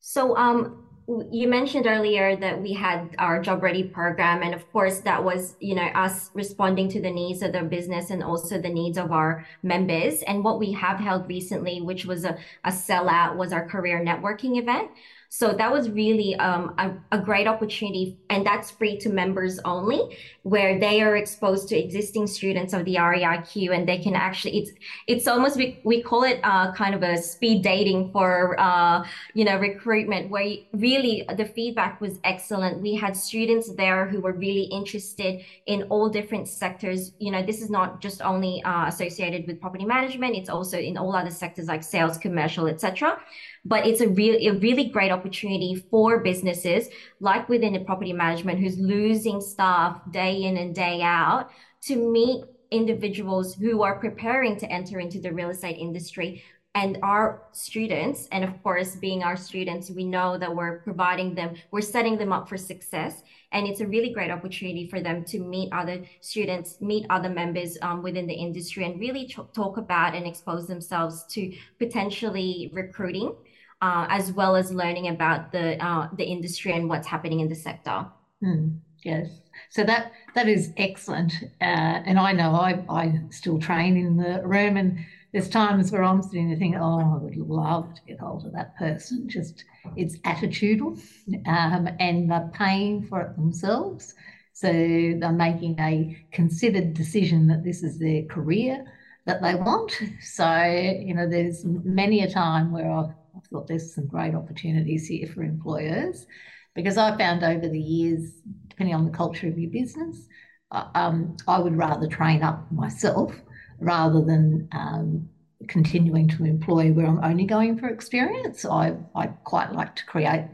[0.00, 0.84] So, um,
[1.30, 5.54] you mentioned earlier that we had our job ready program and of course that was
[5.60, 9.12] you know us responding to the needs of the business and also the needs of
[9.12, 13.68] our members and what we have held recently which was a, a sellout was our
[13.68, 14.90] career networking event
[15.36, 20.16] so that was really um, a, a, great opportunity, and that's free to members only,
[20.44, 24.70] where they are exposed to existing students of the REIQ, and they can actually it's
[25.08, 29.44] it's almost we, we call it uh, kind of a speed dating for uh, you
[29.44, 32.80] know recruitment, where really the feedback was excellent.
[32.80, 37.10] We had students there who were really interested in all different sectors.
[37.18, 40.96] You know, this is not just only uh, associated with property management; it's also in
[40.96, 43.18] all other sectors like sales, commercial, etc
[43.64, 46.88] but it's a real a really great opportunity for businesses
[47.20, 51.50] like within the property management who's losing staff day in and day out
[51.82, 56.42] to meet individuals who are preparing to enter into the real estate industry
[56.76, 58.26] and our students.
[58.32, 62.32] And of course being our students we know that we're providing them we're setting them
[62.32, 63.22] up for success.
[63.52, 67.78] And it's a really great opportunity for them to meet other students meet other members
[67.80, 73.34] um, within the industry and really talk about and expose themselves to potentially recruiting
[73.82, 77.54] uh, as well as learning about the uh, the industry and what's happening in the
[77.54, 78.06] sector.
[78.42, 79.28] Mm, yes,
[79.70, 84.42] so that that is excellent, uh, and I know I I still train in the
[84.44, 84.98] room, and
[85.32, 88.52] there's times where I'm sitting there thinking, oh, I would love to get hold of
[88.52, 89.28] that person.
[89.28, 89.64] Just
[89.96, 90.98] it's attitudinal,
[91.46, 94.14] um, and they're paying for it themselves.
[94.52, 98.84] So they're making a considered decision that this is their career
[99.26, 100.00] that they want.
[100.20, 105.06] So, you know, there's many a time where I've I thought there's some great opportunities
[105.06, 106.26] here for employers
[106.74, 108.32] because I found over the years,
[108.68, 110.26] depending on the culture of your business,
[110.70, 113.34] uh, um, I would rather train up myself
[113.78, 115.28] rather than um,
[115.68, 118.64] continuing to employ where I'm only going for experience.
[118.64, 120.48] I, I quite like to create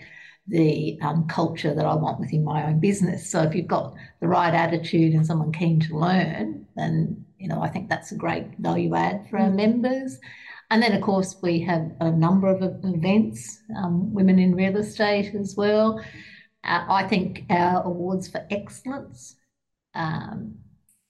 [0.49, 3.31] the um, culture that I want within my own business.
[3.31, 7.63] So if you've got the right attitude and someone keen to learn, then you know
[7.63, 9.57] I think that's a great value add for our mm.
[9.57, 10.19] members.
[10.71, 15.35] And then, of course, we have a number of events, um, Women in Real Estate
[15.35, 15.99] as well.
[16.63, 19.37] Uh, I think our awards for excellence
[19.95, 20.55] um,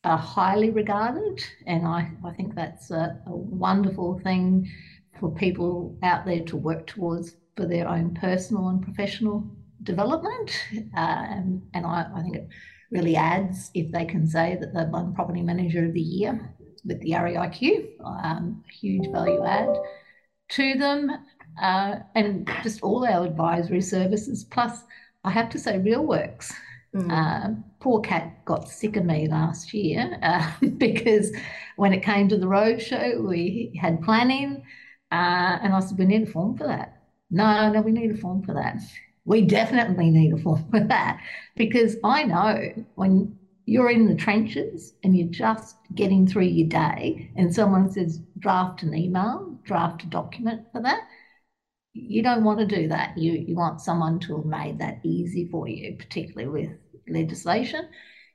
[0.05, 4.71] are highly regarded, and I, I think that's a, a, wonderful thing
[5.19, 9.45] for people out there to work towards for their own personal and professional
[9.83, 10.53] development.
[10.97, 12.49] Um, and I, I think it
[12.91, 17.01] really adds if they can say that they've won Property Manager of the Year with
[17.01, 19.75] the REIQ, um, huge value add
[20.51, 21.11] to them,
[21.61, 24.45] uh, and just all our advisory services.
[24.45, 24.83] Plus,
[25.25, 26.53] I have to say, RealWorks.
[26.95, 27.11] Mm.
[27.11, 31.31] Uh, poor Kat got sick of me last year uh, because
[31.77, 34.63] when it came to the roadshow, we had planning,
[35.13, 38.17] uh, and I said, "We need a form for that." No, no, we need a
[38.17, 38.81] form for that.
[39.25, 41.21] We definitely need a form for that
[41.55, 43.39] because I know when
[43.71, 48.83] you're in the trenches and you're just getting through your day, and someone says, draft
[48.83, 51.03] an email, draft a document for that.
[51.93, 53.17] You don't want to do that.
[53.17, 56.77] You, you want someone to have made that easy for you, particularly with
[57.09, 57.89] legislation.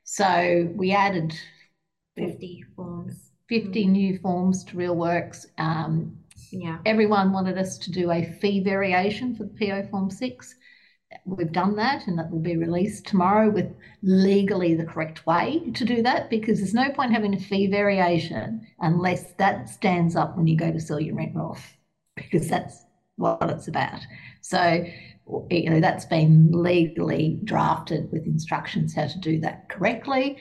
[0.04, 1.38] So we added
[2.16, 3.32] 50 forms.
[3.50, 3.92] 50 mm-hmm.
[3.92, 5.44] new forms to RealWorks.
[5.58, 6.16] Um,
[6.50, 6.78] yeah.
[6.86, 10.54] Everyone wanted us to do a fee variation for the PO Form 6
[11.24, 15.84] we've done that and that will be released tomorrow with legally the correct way to
[15.84, 20.46] do that because there's no point having a fee variation unless that stands up when
[20.46, 21.56] you go to sell your rent roll
[22.14, 22.84] because that's
[23.16, 24.00] what it's about.
[24.40, 24.84] So,
[25.50, 30.38] you know, that's been legally drafted with instructions how to do that correctly.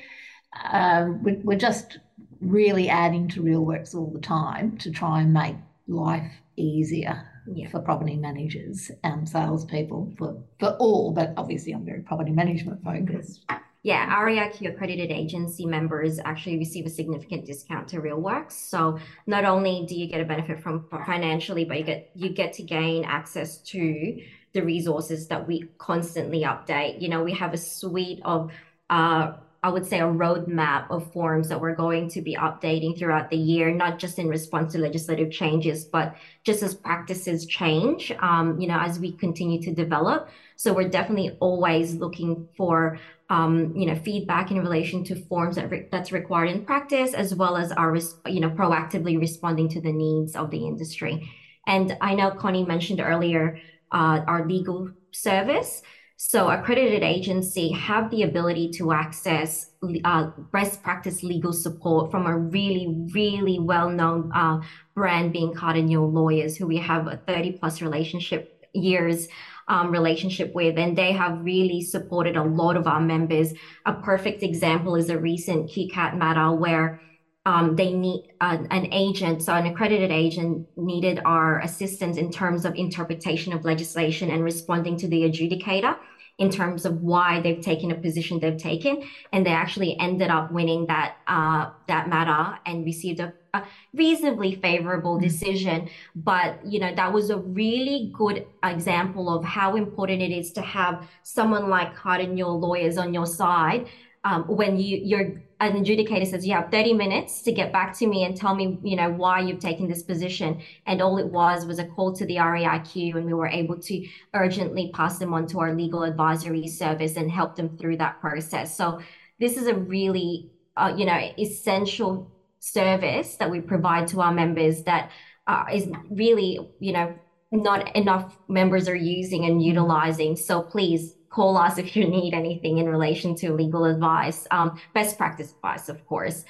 [0.72, 2.00] Um, we're just
[2.42, 5.56] really adding to RealWorks all the time to try and make
[5.88, 7.70] life easier yeah.
[7.70, 13.46] for property managers and salespeople for, for all, but obviously I'm very property management focused.
[13.84, 18.54] Yeah, REIQ accredited agency members actually receive a significant discount to RealWorks.
[18.54, 22.54] So not only do you get a benefit from financially, but you get you get
[22.54, 24.20] to gain access to
[24.54, 27.00] the resources that we constantly update.
[27.00, 28.52] You know, we have a suite of
[28.90, 29.34] uh,
[29.66, 33.42] I would say, a roadmap of forms that we're going to be updating throughout the
[33.52, 38.68] year, not just in response to legislative changes, but just as practices change, um, you
[38.68, 40.30] know, as we continue to develop.
[40.56, 43.00] So we're definitely always looking for,
[43.32, 47.34] um, you know, feedback in relation to forms that re- that's required in practice, as
[47.34, 51.28] well as our, res- you know, proactively responding to the needs of the industry.
[51.66, 53.60] And I know Connie mentioned earlier
[53.92, 55.82] uh, our legal service.
[56.18, 59.72] So accredited agency have the ability to access
[60.06, 64.62] uh, best practice legal support from a really, really well-known uh,
[64.94, 69.28] brand being Cardinal Lawyers, who we have a 30 plus relationship years
[69.68, 73.54] um, relationship with, and they have really supported a lot of our members.
[73.86, 77.02] A perfect example is a recent QCAT matter where
[77.46, 82.64] um, they need uh, an agent, so an accredited agent needed our assistance in terms
[82.64, 85.96] of interpretation of legislation and responding to the adjudicator
[86.38, 90.52] in terms of why they've taken a position they've taken, and they actually ended up
[90.52, 93.64] winning that uh, that matter and received a, a
[93.94, 95.90] reasonably favorable decision.
[96.16, 100.62] But you know that was a really good example of how important it is to
[100.62, 103.88] have someone like Hart your lawyers on your side
[104.26, 108.08] um, when you you're an adjudicator says you have 30 minutes to get back to
[108.08, 110.62] me and tell me you know why you've taken this position.
[110.86, 114.08] And all it was was a call to the reiq and we were able to
[114.34, 118.76] urgently pass them on to our legal advisory service and help them through that process.
[118.76, 119.02] So
[119.40, 124.84] this is a really uh, you know essential service that we provide to our members
[124.84, 125.12] that
[125.48, 127.16] uh, is really you know
[127.52, 130.36] not enough members are using and utilizing.
[130.36, 135.18] So please call us if you need anything in relation to legal advice, um, best
[135.18, 136.46] practice advice, of course.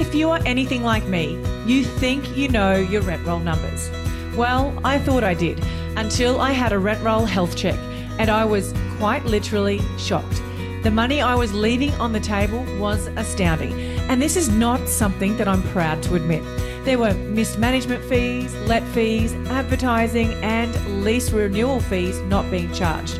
[0.00, 3.90] If you are anything like me, you think you know your rent roll numbers.
[4.36, 5.62] Well, I thought I did
[5.96, 7.78] until I had a rent roll health check,
[8.18, 10.42] and I was quite literally shocked.
[10.82, 13.72] The money I was leaving on the table was astounding,
[14.10, 16.42] and this is not something that I'm proud to admit.
[16.84, 23.18] There were mismanagement fees, let fees, advertising, and lease renewal fees not being charged,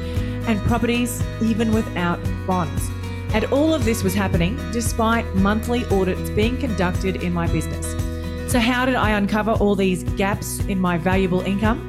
[0.48, 2.90] and properties even without bonds.
[3.32, 7.86] And all of this was happening despite monthly audits being conducted in my business.
[8.50, 11.88] So, how did I uncover all these gaps in my valuable income?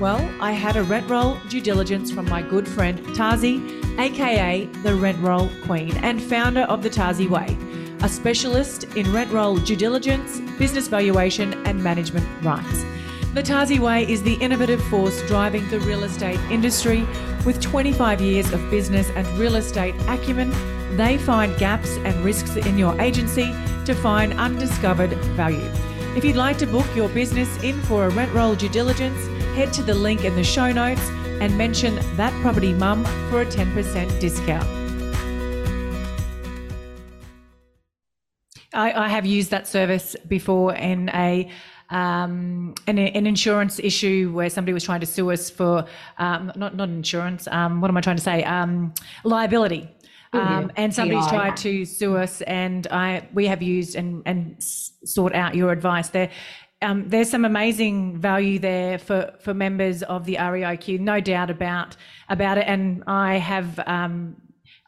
[0.00, 3.60] Well, I had a rent roll due diligence from my good friend Tazi,
[3.98, 7.54] aka the Rent Roll Queen and founder of the Tazi Way
[8.02, 12.84] a specialist in rent roll due diligence, business valuation, and management rights.
[13.34, 17.06] The Tazi Way is the innovative force driving the real estate industry.
[17.46, 20.50] With 25 years of business and real estate acumen,
[20.96, 23.54] they find gaps and risks in your agency
[23.86, 25.70] to find undiscovered value.
[26.16, 29.26] If you'd like to book your business in for a rent roll due diligence,
[29.56, 31.08] head to the link in the show notes
[31.40, 34.81] and mention that property mum for a 10% discount.
[38.74, 41.50] I, I have used that service before in a
[41.90, 45.84] um, an, an, insurance issue where somebody was trying to sue us for
[46.16, 47.46] um, not not insurance.
[47.48, 48.42] Um, what am I trying to say?
[48.44, 48.94] Um,
[49.24, 49.90] liability.
[50.32, 50.70] Mm-hmm.
[50.76, 55.54] and somebody's tried to sue us, and I we have used and and sought out
[55.54, 56.30] your advice there.
[56.80, 61.96] Um, there's some amazing value there for, for members of the REIQ, no doubt about
[62.28, 62.64] about it.
[62.66, 64.36] And I have um,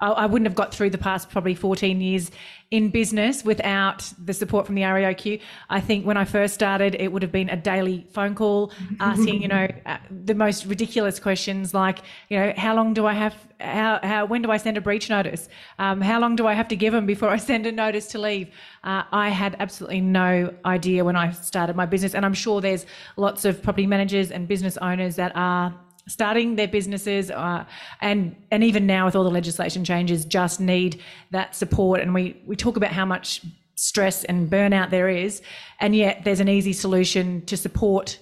[0.01, 2.31] I, I, wouldn't have got through the past probably 14 years
[2.71, 5.41] in business without the support from the REIQ.
[5.71, 9.43] I think when I first started, it would have been a daily phone call asking,
[9.43, 13.37] you know, uh, the most ridiculous questions like, you know, how long do I have,
[13.61, 15.49] how, how when do I send a breach notice?
[15.79, 18.19] Um, how long do I have to give them before I send a notice to
[18.19, 18.49] leave?
[18.83, 22.15] Uh, I had absolutely no idea when I started my business.
[22.15, 25.73] And I'm sure there's lots of property managers and business owners that are
[26.07, 27.65] starting their businesses uh,
[28.01, 31.01] and and even now with all the legislation changes just need
[31.31, 32.01] that support.
[32.01, 33.43] And we we talk about how much
[33.77, 35.43] stress and burnout there is
[35.81, 38.19] and yet there's an easy solution to support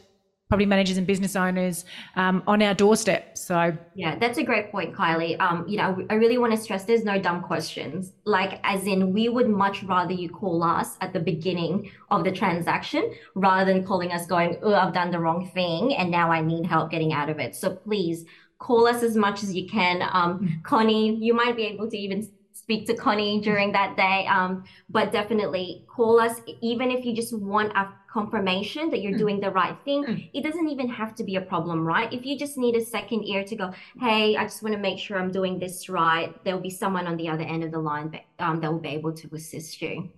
[0.52, 3.38] property managers and business owners um, on our doorstep.
[3.38, 5.40] So yeah, that's a great point, Kylie.
[5.40, 8.12] Um, you know, I really want to stress there's no dumb questions.
[8.26, 12.32] Like as in, we would much rather you call us at the beginning of the
[12.32, 16.42] transaction rather than calling us going, "Oh, I've done the wrong thing and now I
[16.42, 18.26] need help getting out of it." So please
[18.58, 20.06] call us as much as you can.
[20.12, 20.60] Um.
[20.64, 22.28] Connie, you might be able to even
[22.62, 24.26] speak to Connie during that day.
[24.26, 29.18] Um, but definitely call us, even if you just want a confirmation that you're mm.
[29.18, 30.04] doing the right thing.
[30.04, 30.30] Mm.
[30.34, 32.12] It doesn't even have to be a problem, right?
[32.12, 34.98] If you just need a second ear to go, hey, I just want to make
[34.98, 38.20] sure I'm doing this right, there'll be someone on the other end of the line
[38.38, 40.10] um, that will be able to assist you.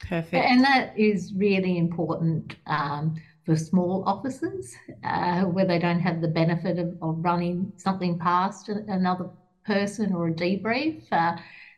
[0.00, 0.34] Perfect.
[0.34, 3.14] And that is really important um,
[3.44, 4.74] for small offices
[5.04, 9.28] uh, where they don't have the benefit of, of running something past another
[9.66, 11.02] person or a debrief.
[11.12, 11.36] Uh,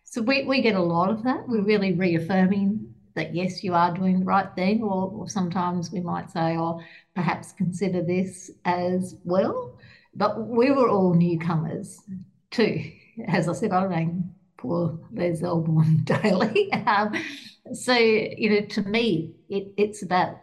[0.09, 1.47] so we, we get a lot of that.
[1.49, 6.01] We're really reaffirming that yes, you are doing the right thing, or, or sometimes we
[6.01, 6.81] might say, oh,
[7.15, 9.79] perhaps consider this as well.
[10.15, 12.01] But we were all newcomers
[12.51, 12.91] too.
[13.27, 16.73] As I said, I rang poor Les Elborn daily.
[16.73, 17.15] Um,
[17.73, 20.37] so, you know, to me, it, it's about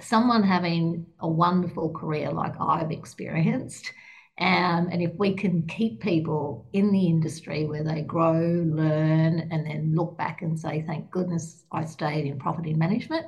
[0.00, 3.92] someone having a wonderful career like I've experienced
[4.40, 9.66] um, and if we can keep people in the industry where they grow, learn, and
[9.66, 13.26] then look back and say, thank goodness I stayed in property management,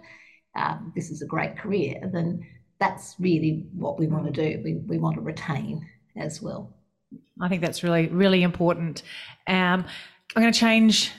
[0.57, 2.47] um, this is a great career, then
[2.81, 4.63] that's really what we want to do.
[4.65, 5.87] We, we want to retain
[6.17, 6.75] as well.
[7.41, 9.03] I think that's really, really important.
[9.47, 9.85] Um,
[10.35, 11.13] I'm going to change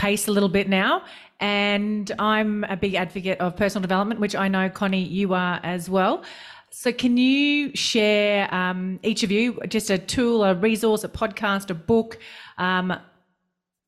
[0.00, 1.04] pace a little bit now.
[1.40, 5.88] And I'm a big advocate of personal development, which I know, Connie, you are as
[5.88, 6.24] well.
[6.72, 11.68] So, can you share, um, each of you, just a tool, a resource, a podcast,
[11.70, 12.18] a book,
[12.58, 12.94] um,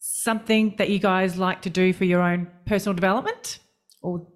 [0.01, 3.61] something that you guys like to do for your own personal development?
[4.03, 4.27] Or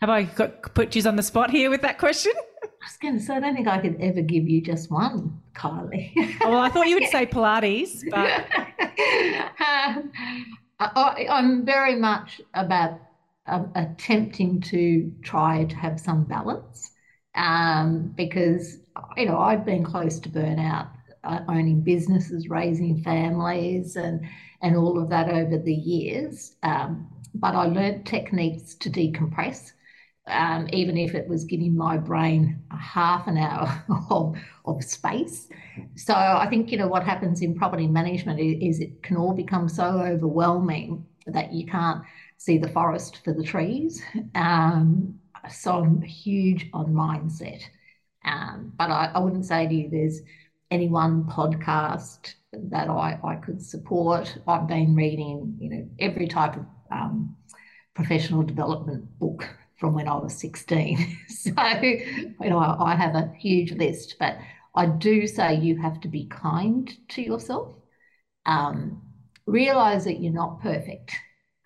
[0.00, 2.32] have I got, put you on the spot here with that question?
[2.62, 5.40] I was going to say, I don't think I could ever give you just one,
[5.56, 6.12] Kylie.
[6.40, 8.44] well, I thought you would say Pilates, but.
[9.60, 10.12] um,
[10.78, 13.00] I, am very much about
[13.46, 16.90] attempting to try to have some balance
[17.34, 18.78] um, because,
[19.16, 20.88] you know, I've been close to burnout,
[21.24, 24.26] uh, owning businesses, raising families, and,
[24.62, 26.56] and all of that over the years.
[26.62, 29.72] Um, but I learned techniques to decompress
[30.26, 35.48] um, even if it was giving my brain a half an hour of, of space.
[35.96, 39.68] So I think, you know, what happens in property management is it can all become
[39.68, 42.02] so overwhelming that you can't
[42.38, 44.02] see the forest for the trees.
[44.34, 45.18] Um,
[45.50, 47.62] so I'm huge on mindset.
[48.24, 50.20] Um, but I, I, wouldn't say to you there's
[50.70, 54.38] any one podcast that I, I could support.
[54.48, 57.36] I've been reading, you know, every type of um,
[57.94, 61.18] professional development book from when I was 16.
[61.28, 61.50] so,
[61.82, 64.38] you know, I, I have a huge list, but
[64.74, 67.74] I do say you have to be kind to yourself.
[68.46, 69.02] Um,
[69.46, 71.14] realize that you're not perfect.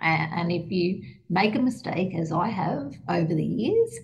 [0.01, 3.99] And, if you make a mistake, as I have over the years,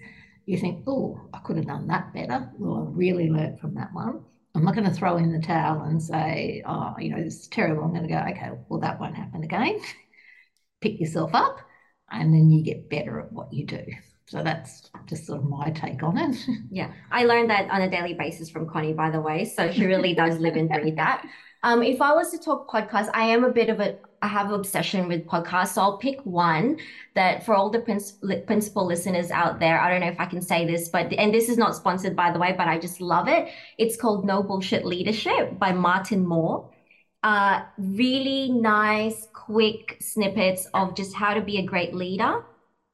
[0.47, 2.51] you think, oh, I could have done that better.
[2.59, 4.25] Well, I really learned from that one.
[4.55, 7.49] I'm not going to throw in the towel and say, oh, you know, this is
[7.49, 7.85] terrible.
[7.85, 9.81] I'm going to go, okay, well, that won't happen again.
[10.81, 11.59] Pick yourself up
[12.11, 13.85] and then you get better at what you do.
[14.27, 16.37] So that's just sort of my take on it.
[16.71, 19.45] Yeah, I learned that on a daily basis from Connie, by the way.
[19.45, 21.27] So she really does live and breathe that.
[21.65, 24.49] Um, if I was to talk podcast, I am a bit of a, I have
[24.49, 25.69] an obsession with podcasts.
[25.69, 26.79] So I'll pick one
[27.15, 30.43] that for all the princi- principal listeners out there, I don't know if I can
[30.43, 33.29] say this, but, and this is not sponsored by the way, but I just love
[33.29, 33.49] it.
[33.79, 36.71] It's called No Bullshit Leadership by Martin Moore.
[37.23, 42.45] Uh, really nice, quick snippets of just how to be a great leader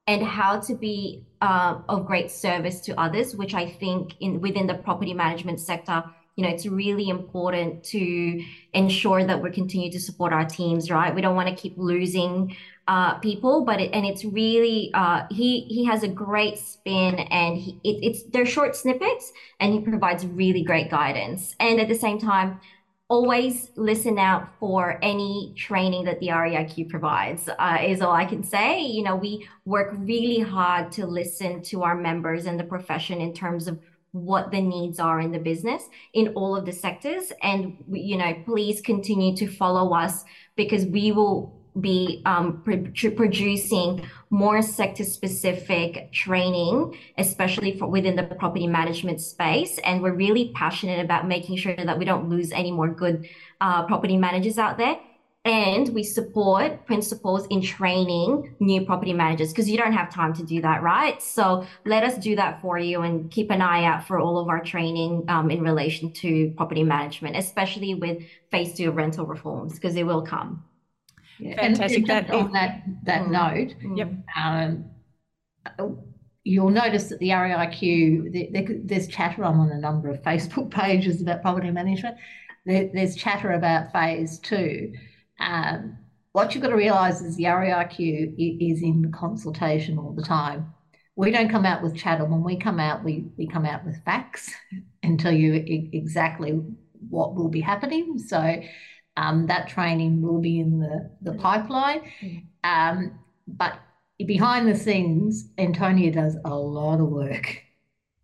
[0.07, 4.68] and how to be uh, of great service to others, which I think in within
[4.68, 6.05] the property management sector,
[6.37, 11.14] you know, it's really important to ensure that we continue to support our teams, right?
[11.14, 12.57] We don't want to keep losing
[12.89, 17.57] uh, people, but it, and it's really uh, he he has a great spin, and
[17.57, 21.95] he, it, it's they're short snippets, and he provides really great guidance, and at the
[21.95, 22.61] same time
[23.11, 28.45] always listen out for any training that the REIQ provides, uh, is all I can
[28.45, 28.81] say.
[28.83, 33.35] You know, we work really hard to listen to our members and the profession in
[33.35, 33.81] terms of
[34.13, 35.85] what the needs are in the business
[36.15, 37.33] in all of the sectors.
[37.43, 40.25] And, you know, please continue to follow us
[40.57, 48.67] because we will be um, producing more sector specific training, especially for within the property
[48.67, 49.79] management space.
[49.85, 53.29] And we're really passionate about making sure that we don't lose any more good
[53.61, 54.99] uh, property managers out there.
[55.47, 60.43] And we support principals in training new property managers because you don't have time to
[60.43, 61.20] do that, right?
[61.22, 64.49] So let us do that for you and keep an eye out for all of
[64.49, 69.74] our training um, in relation to property management, especially with phase two of rental reforms
[69.74, 70.62] because it will come.
[71.38, 71.57] Yeah.
[71.57, 72.01] Fantastic.
[72.01, 73.30] And, and that, on that that mm.
[73.30, 74.12] note, yep.
[74.36, 74.91] Um,
[76.45, 79.45] you'll notice that the REIQ, there's chatter.
[79.45, 82.16] I'm on a number of Facebook pages about property management.
[82.66, 84.93] There, there's chatter about phase two.
[85.41, 85.99] Um,
[86.32, 90.72] what you've got to realise is the REIQ is in consultation all the time.
[91.16, 92.24] We don't come out with chatter.
[92.24, 94.51] When we come out, we, we come out with facts
[95.03, 95.55] and tell you
[95.93, 96.61] exactly
[97.09, 98.18] what will be happening.
[98.18, 98.62] So
[99.16, 102.03] um, that training will be in the, the pipeline.
[102.62, 103.18] Um,
[103.49, 103.78] but
[104.24, 107.61] behind the scenes, Antonia does a lot of work,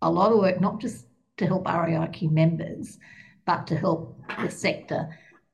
[0.01, 1.05] a lot of work, not just
[1.37, 2.97] to help REIQ members,
[3.45, 5.09] but to help the sector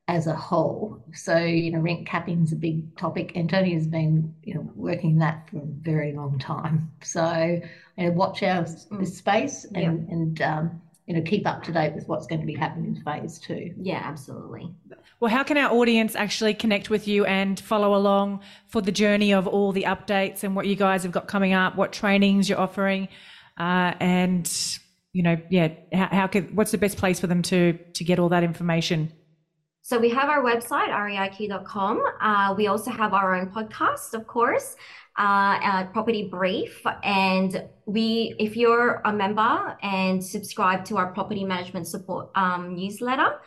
[0.06, 1.02] as a whole.
[1.14, 3.36] So, you know, rent capping is a big topic.
[3.36, 6.90] Antonia's been, you know, working that for a very long time.
[7.02, 7.60] So,
[7.96, 9.06] you know, watch our mm.
[9.06, 10.14] space and, yeah.
[10.14, 13.02] and um, you know, keep up to date with what's going to be happening in
[13.02, 13.74] phase two.
[13.80, 14.74] Yeah, absolutely.
[15.20, 19.32] Well, how can our audience actually connect with you and follow along for the journey
[19.32, 22.60] of all the updates and what you guys have got coming up, what trainings you're
[22.60, 23.08] offering,
[23.58, 24.50] uh, and
[25.12, 28.18] you know, yeah, how, how could what's the best place for them to to get
[28.18, 29.12] all that information?
[29.86, 32.02] So we have our website, reiq.com.
[32.18, 34.76] Uh, we also have our own podcast, of course,
[35.18, 36.80] uh, Property Brief.
[37.02, 43.40] And we, if you're a member and subscribe to our property management support um, newsletter,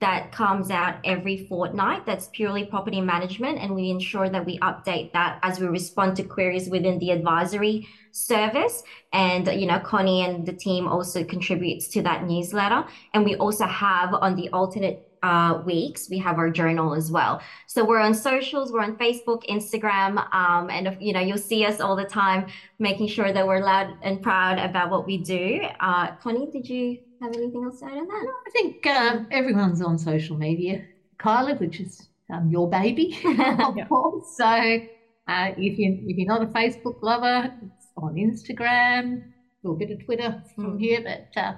[0.00, 2.04] that comes out every fortnight.
[2.04, 6.22] That's purely property management, and we ensure that we update that as we respond to
[6.22, 8.82] queries within the advisory service.
[9.14, 12.84] And you know, Connie and the team also contributes to that newsletter.
[13.14, 17.40] And we also have on the alternate uh, weeks, we have our journal as well.
[17.66, 21.80] So we're on socials, we're on Facebook, Instagram, um, and you know you'll see us
[21.80, 22.46] all the time,
[22.78, 25.60] making sure that we're loud and proud about what we do.
[25.80, 28.22] Uh, Connie, did you have anything else to add on that?
[28.24, 30.84] No, I think um, everyone's on social media,
[31.18, 34.36] Kyla, which is um, your baby, of course.
[34.36, 39.78] So uh, if you if you're not a Facebook lover, it's on Instagram, a little
[39.78, 40.80] bit of Twitter from mm.
[40.80, 41.52] here, but uh,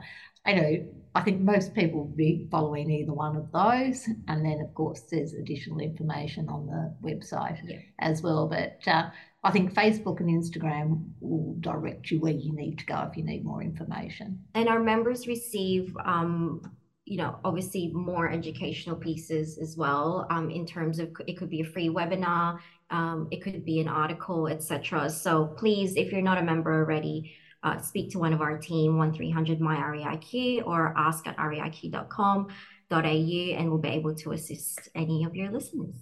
[0.47, 4.61] I know I think most people will be following either one of those, and then
[4.61, 7.79] of course there's additional information on the website yeah.
[7.99, 8.47] as well.
[8.47, 9.11] But uh,
[9.43, 13.25] I think Facebook and Instagram will direct you where you need to go if you
[13.25, 14.39] need more information.
[14.55, 16.63] And our members receive, um,
[17.07, 20.29] you know, obviously more educational pieces as well.
[20.31, 22.61] Um, in terms of it could be a free webinar,
[22.91, 25.11] um, it could be an article, etc.
[25.11, 28.97] So please, if you're not a member already, uh, speak to one of our team,
[28.97, 32.47] 1300 my REIQ or ask at reiq.com.au,
[32.93, 35.95] and we'll be able to assist any of your listeners.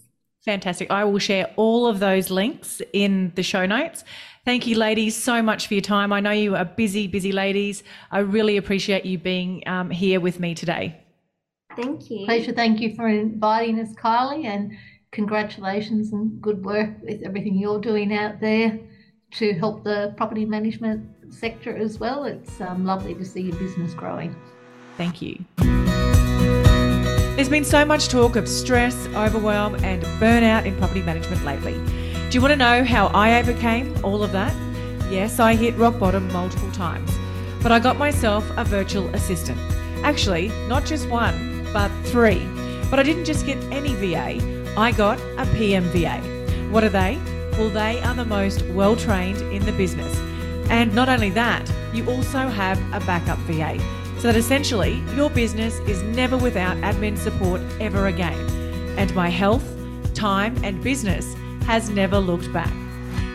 [0.44, 0.90] Fantastic.
[0.90, 4.04] I will share all of those links in the show notes.
[4.44, 6.12] Thank you, ladies, so much for your time.
[6.12, 7.82] I know you are busy, busy ladies.
[8.10, 11.02] I really appreciate you being um, here with me today.
[11.76, 12.24] Thank you.
[12.24, 12.52] Pleasure.
[12.52, 14.72] Thank you for inviting us, Kylie, and
[15.10, 18.78] congratulations and good work with everything you're doing out there
[19.32, 22.24] to help the property management sector as well.
[22.24, 24.34] It's um, lovely to see your business growing.
[24.96, 25.44] Thank you.
[27.36, 31.74] There's been so much talk of stress, overwhelm, and burnout in property management lately.
[32.28, 34.52] Do you want to know how I overcame all of that?
[35.10, 37.16] Yes, I hit rock bottom multiple times,
[37.62, 39.58] but I got myself a virtual assistant.
[40.02, 42.44] Actually, not just one, but three.
[42.90, 46.70] But I didn't just get any VA, I got a PMVA.
[46.70, 47.18] What are they?
[47.52, 50.16] Well, they are the most well trained in the business.
[50.70, 53.78] And not only that, you also have a backup VA
[54.18, 58.38] so that essentially your business is never without admin support ever again.
[58.98, 59.64] And my health,
[60.14, 62.72] time, and business has never looked back.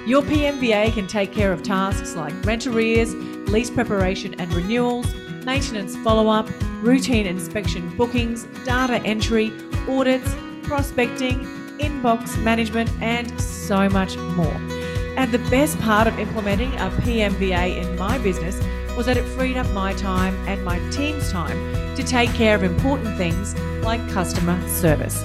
[0.06, 3.16] Your PMVA can take care of tasks like rent arrears,
[3.50, 5.08] lease preparation and renewals,
[5.46, 6.50] maintenance follow up,
[6.82, 9.54] routine inspection bookings, data entry,
[9.88, 11.40] audits, prospecting,
[11.80, 14.73] inbox management, and so much more.
[15.16, 18.60] And the best part of implementing a PMVA in my business
[18.96, 22.64] was that it freed up my time and my team's time to take care of
[22.64, 25.24] important things like customer service.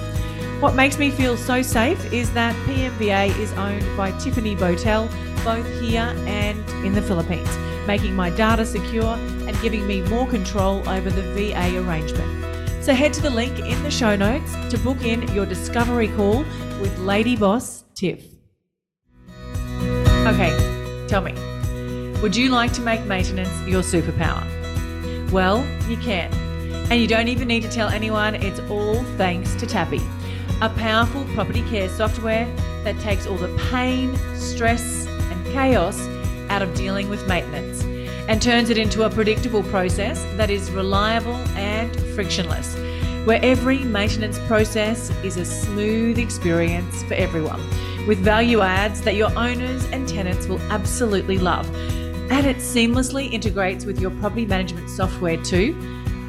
[0.59, 5.09] What makes me feel so safe is that PMVA is owned by Tiffany Botel,
[5.43, 7.49] both here and in the Philippines,
[7.87, 12.83] making my data secure and giving me more control over the VA arrangement.
[12.83, 16.39] So head to the link in the show notes to book in your discovery call
[16.81, 18.38] with Lady Boss Tiff.
[20.29, 21.33] Okay, tell me,
[22.21, 24.45] would you like to make maintenance your superpower?
[25.31, 26.31] Well, you can.
[26.91, 30.01] And you don't even need to tell anyone, it's all thanks to Tappy,
[30.61, 32.45] a powerful property care software
[32.83, 35.99] that takes all the pain, stress, and chaos
[36.49, 37.81] out of dealing with maintenance
[38.29, 42.75] and turns it into a predictable process that is reliable and frictionless,
[43.25, 47.59] where every maintenance process is a smooth experience for everyone,
[48.07, 51.69] with value adds that your owners and tenants will absolutely love
[52.29, 55.75] and it seamlessly integrates with your property management software too.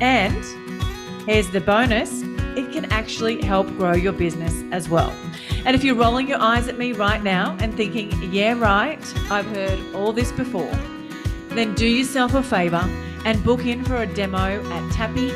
[0.00, 0.44] And
[1.28, 2.22] here's the bonus
[2.56, 5.14] it can actually help grow your business as well.
[5.64, 8.98] And if you're rolling your eyes at me right now and thinking, yeah, right,
[9.30, 10.72] I've heard all this before,
[11.50, 12.82] then do yourself a favour
[13.24, 15.34] and book in for a demo at tappy.com.au.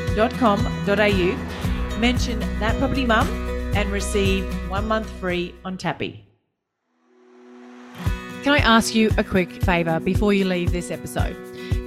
[1.99, 3.27] Mention that property mum
[3.75, 6.24] and receive one month free on Tappy.
[8.45, 11.35] Can I ask you a quick favour before you leave this episode?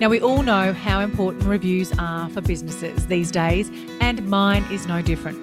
[0.00, 4.84] Now, we all know how important reviews are for businesses these days, and mine is
[4.84, 5.38] no different.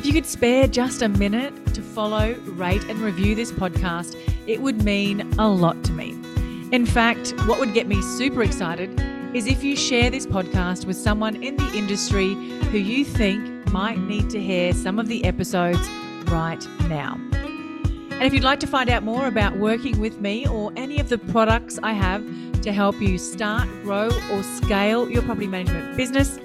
[0.00, 4.16] If you could spare just a minute to follow, rate, and review this podcast,
[4.48, 6.10] it would mean a lot to me.
[6.72, 9.00] In fact, what would get me super excited
[9.36, 12.34] is if you share this podcast with someone in the industry
[12.72, 15.88] who you think might need to hear some of the episodes
[16.26, 17.16] right now.
[18.18, 21.08] And if you'd like to find out more about working with me or any of
[21.08, 22.24] the products I have
[22.62, 26.36] to help you start, grow, or scale your property management business,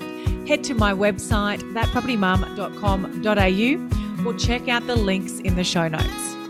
[0.47, 6.42] head to my website, thatpropertymum.com.au, or check out the links in the show notes.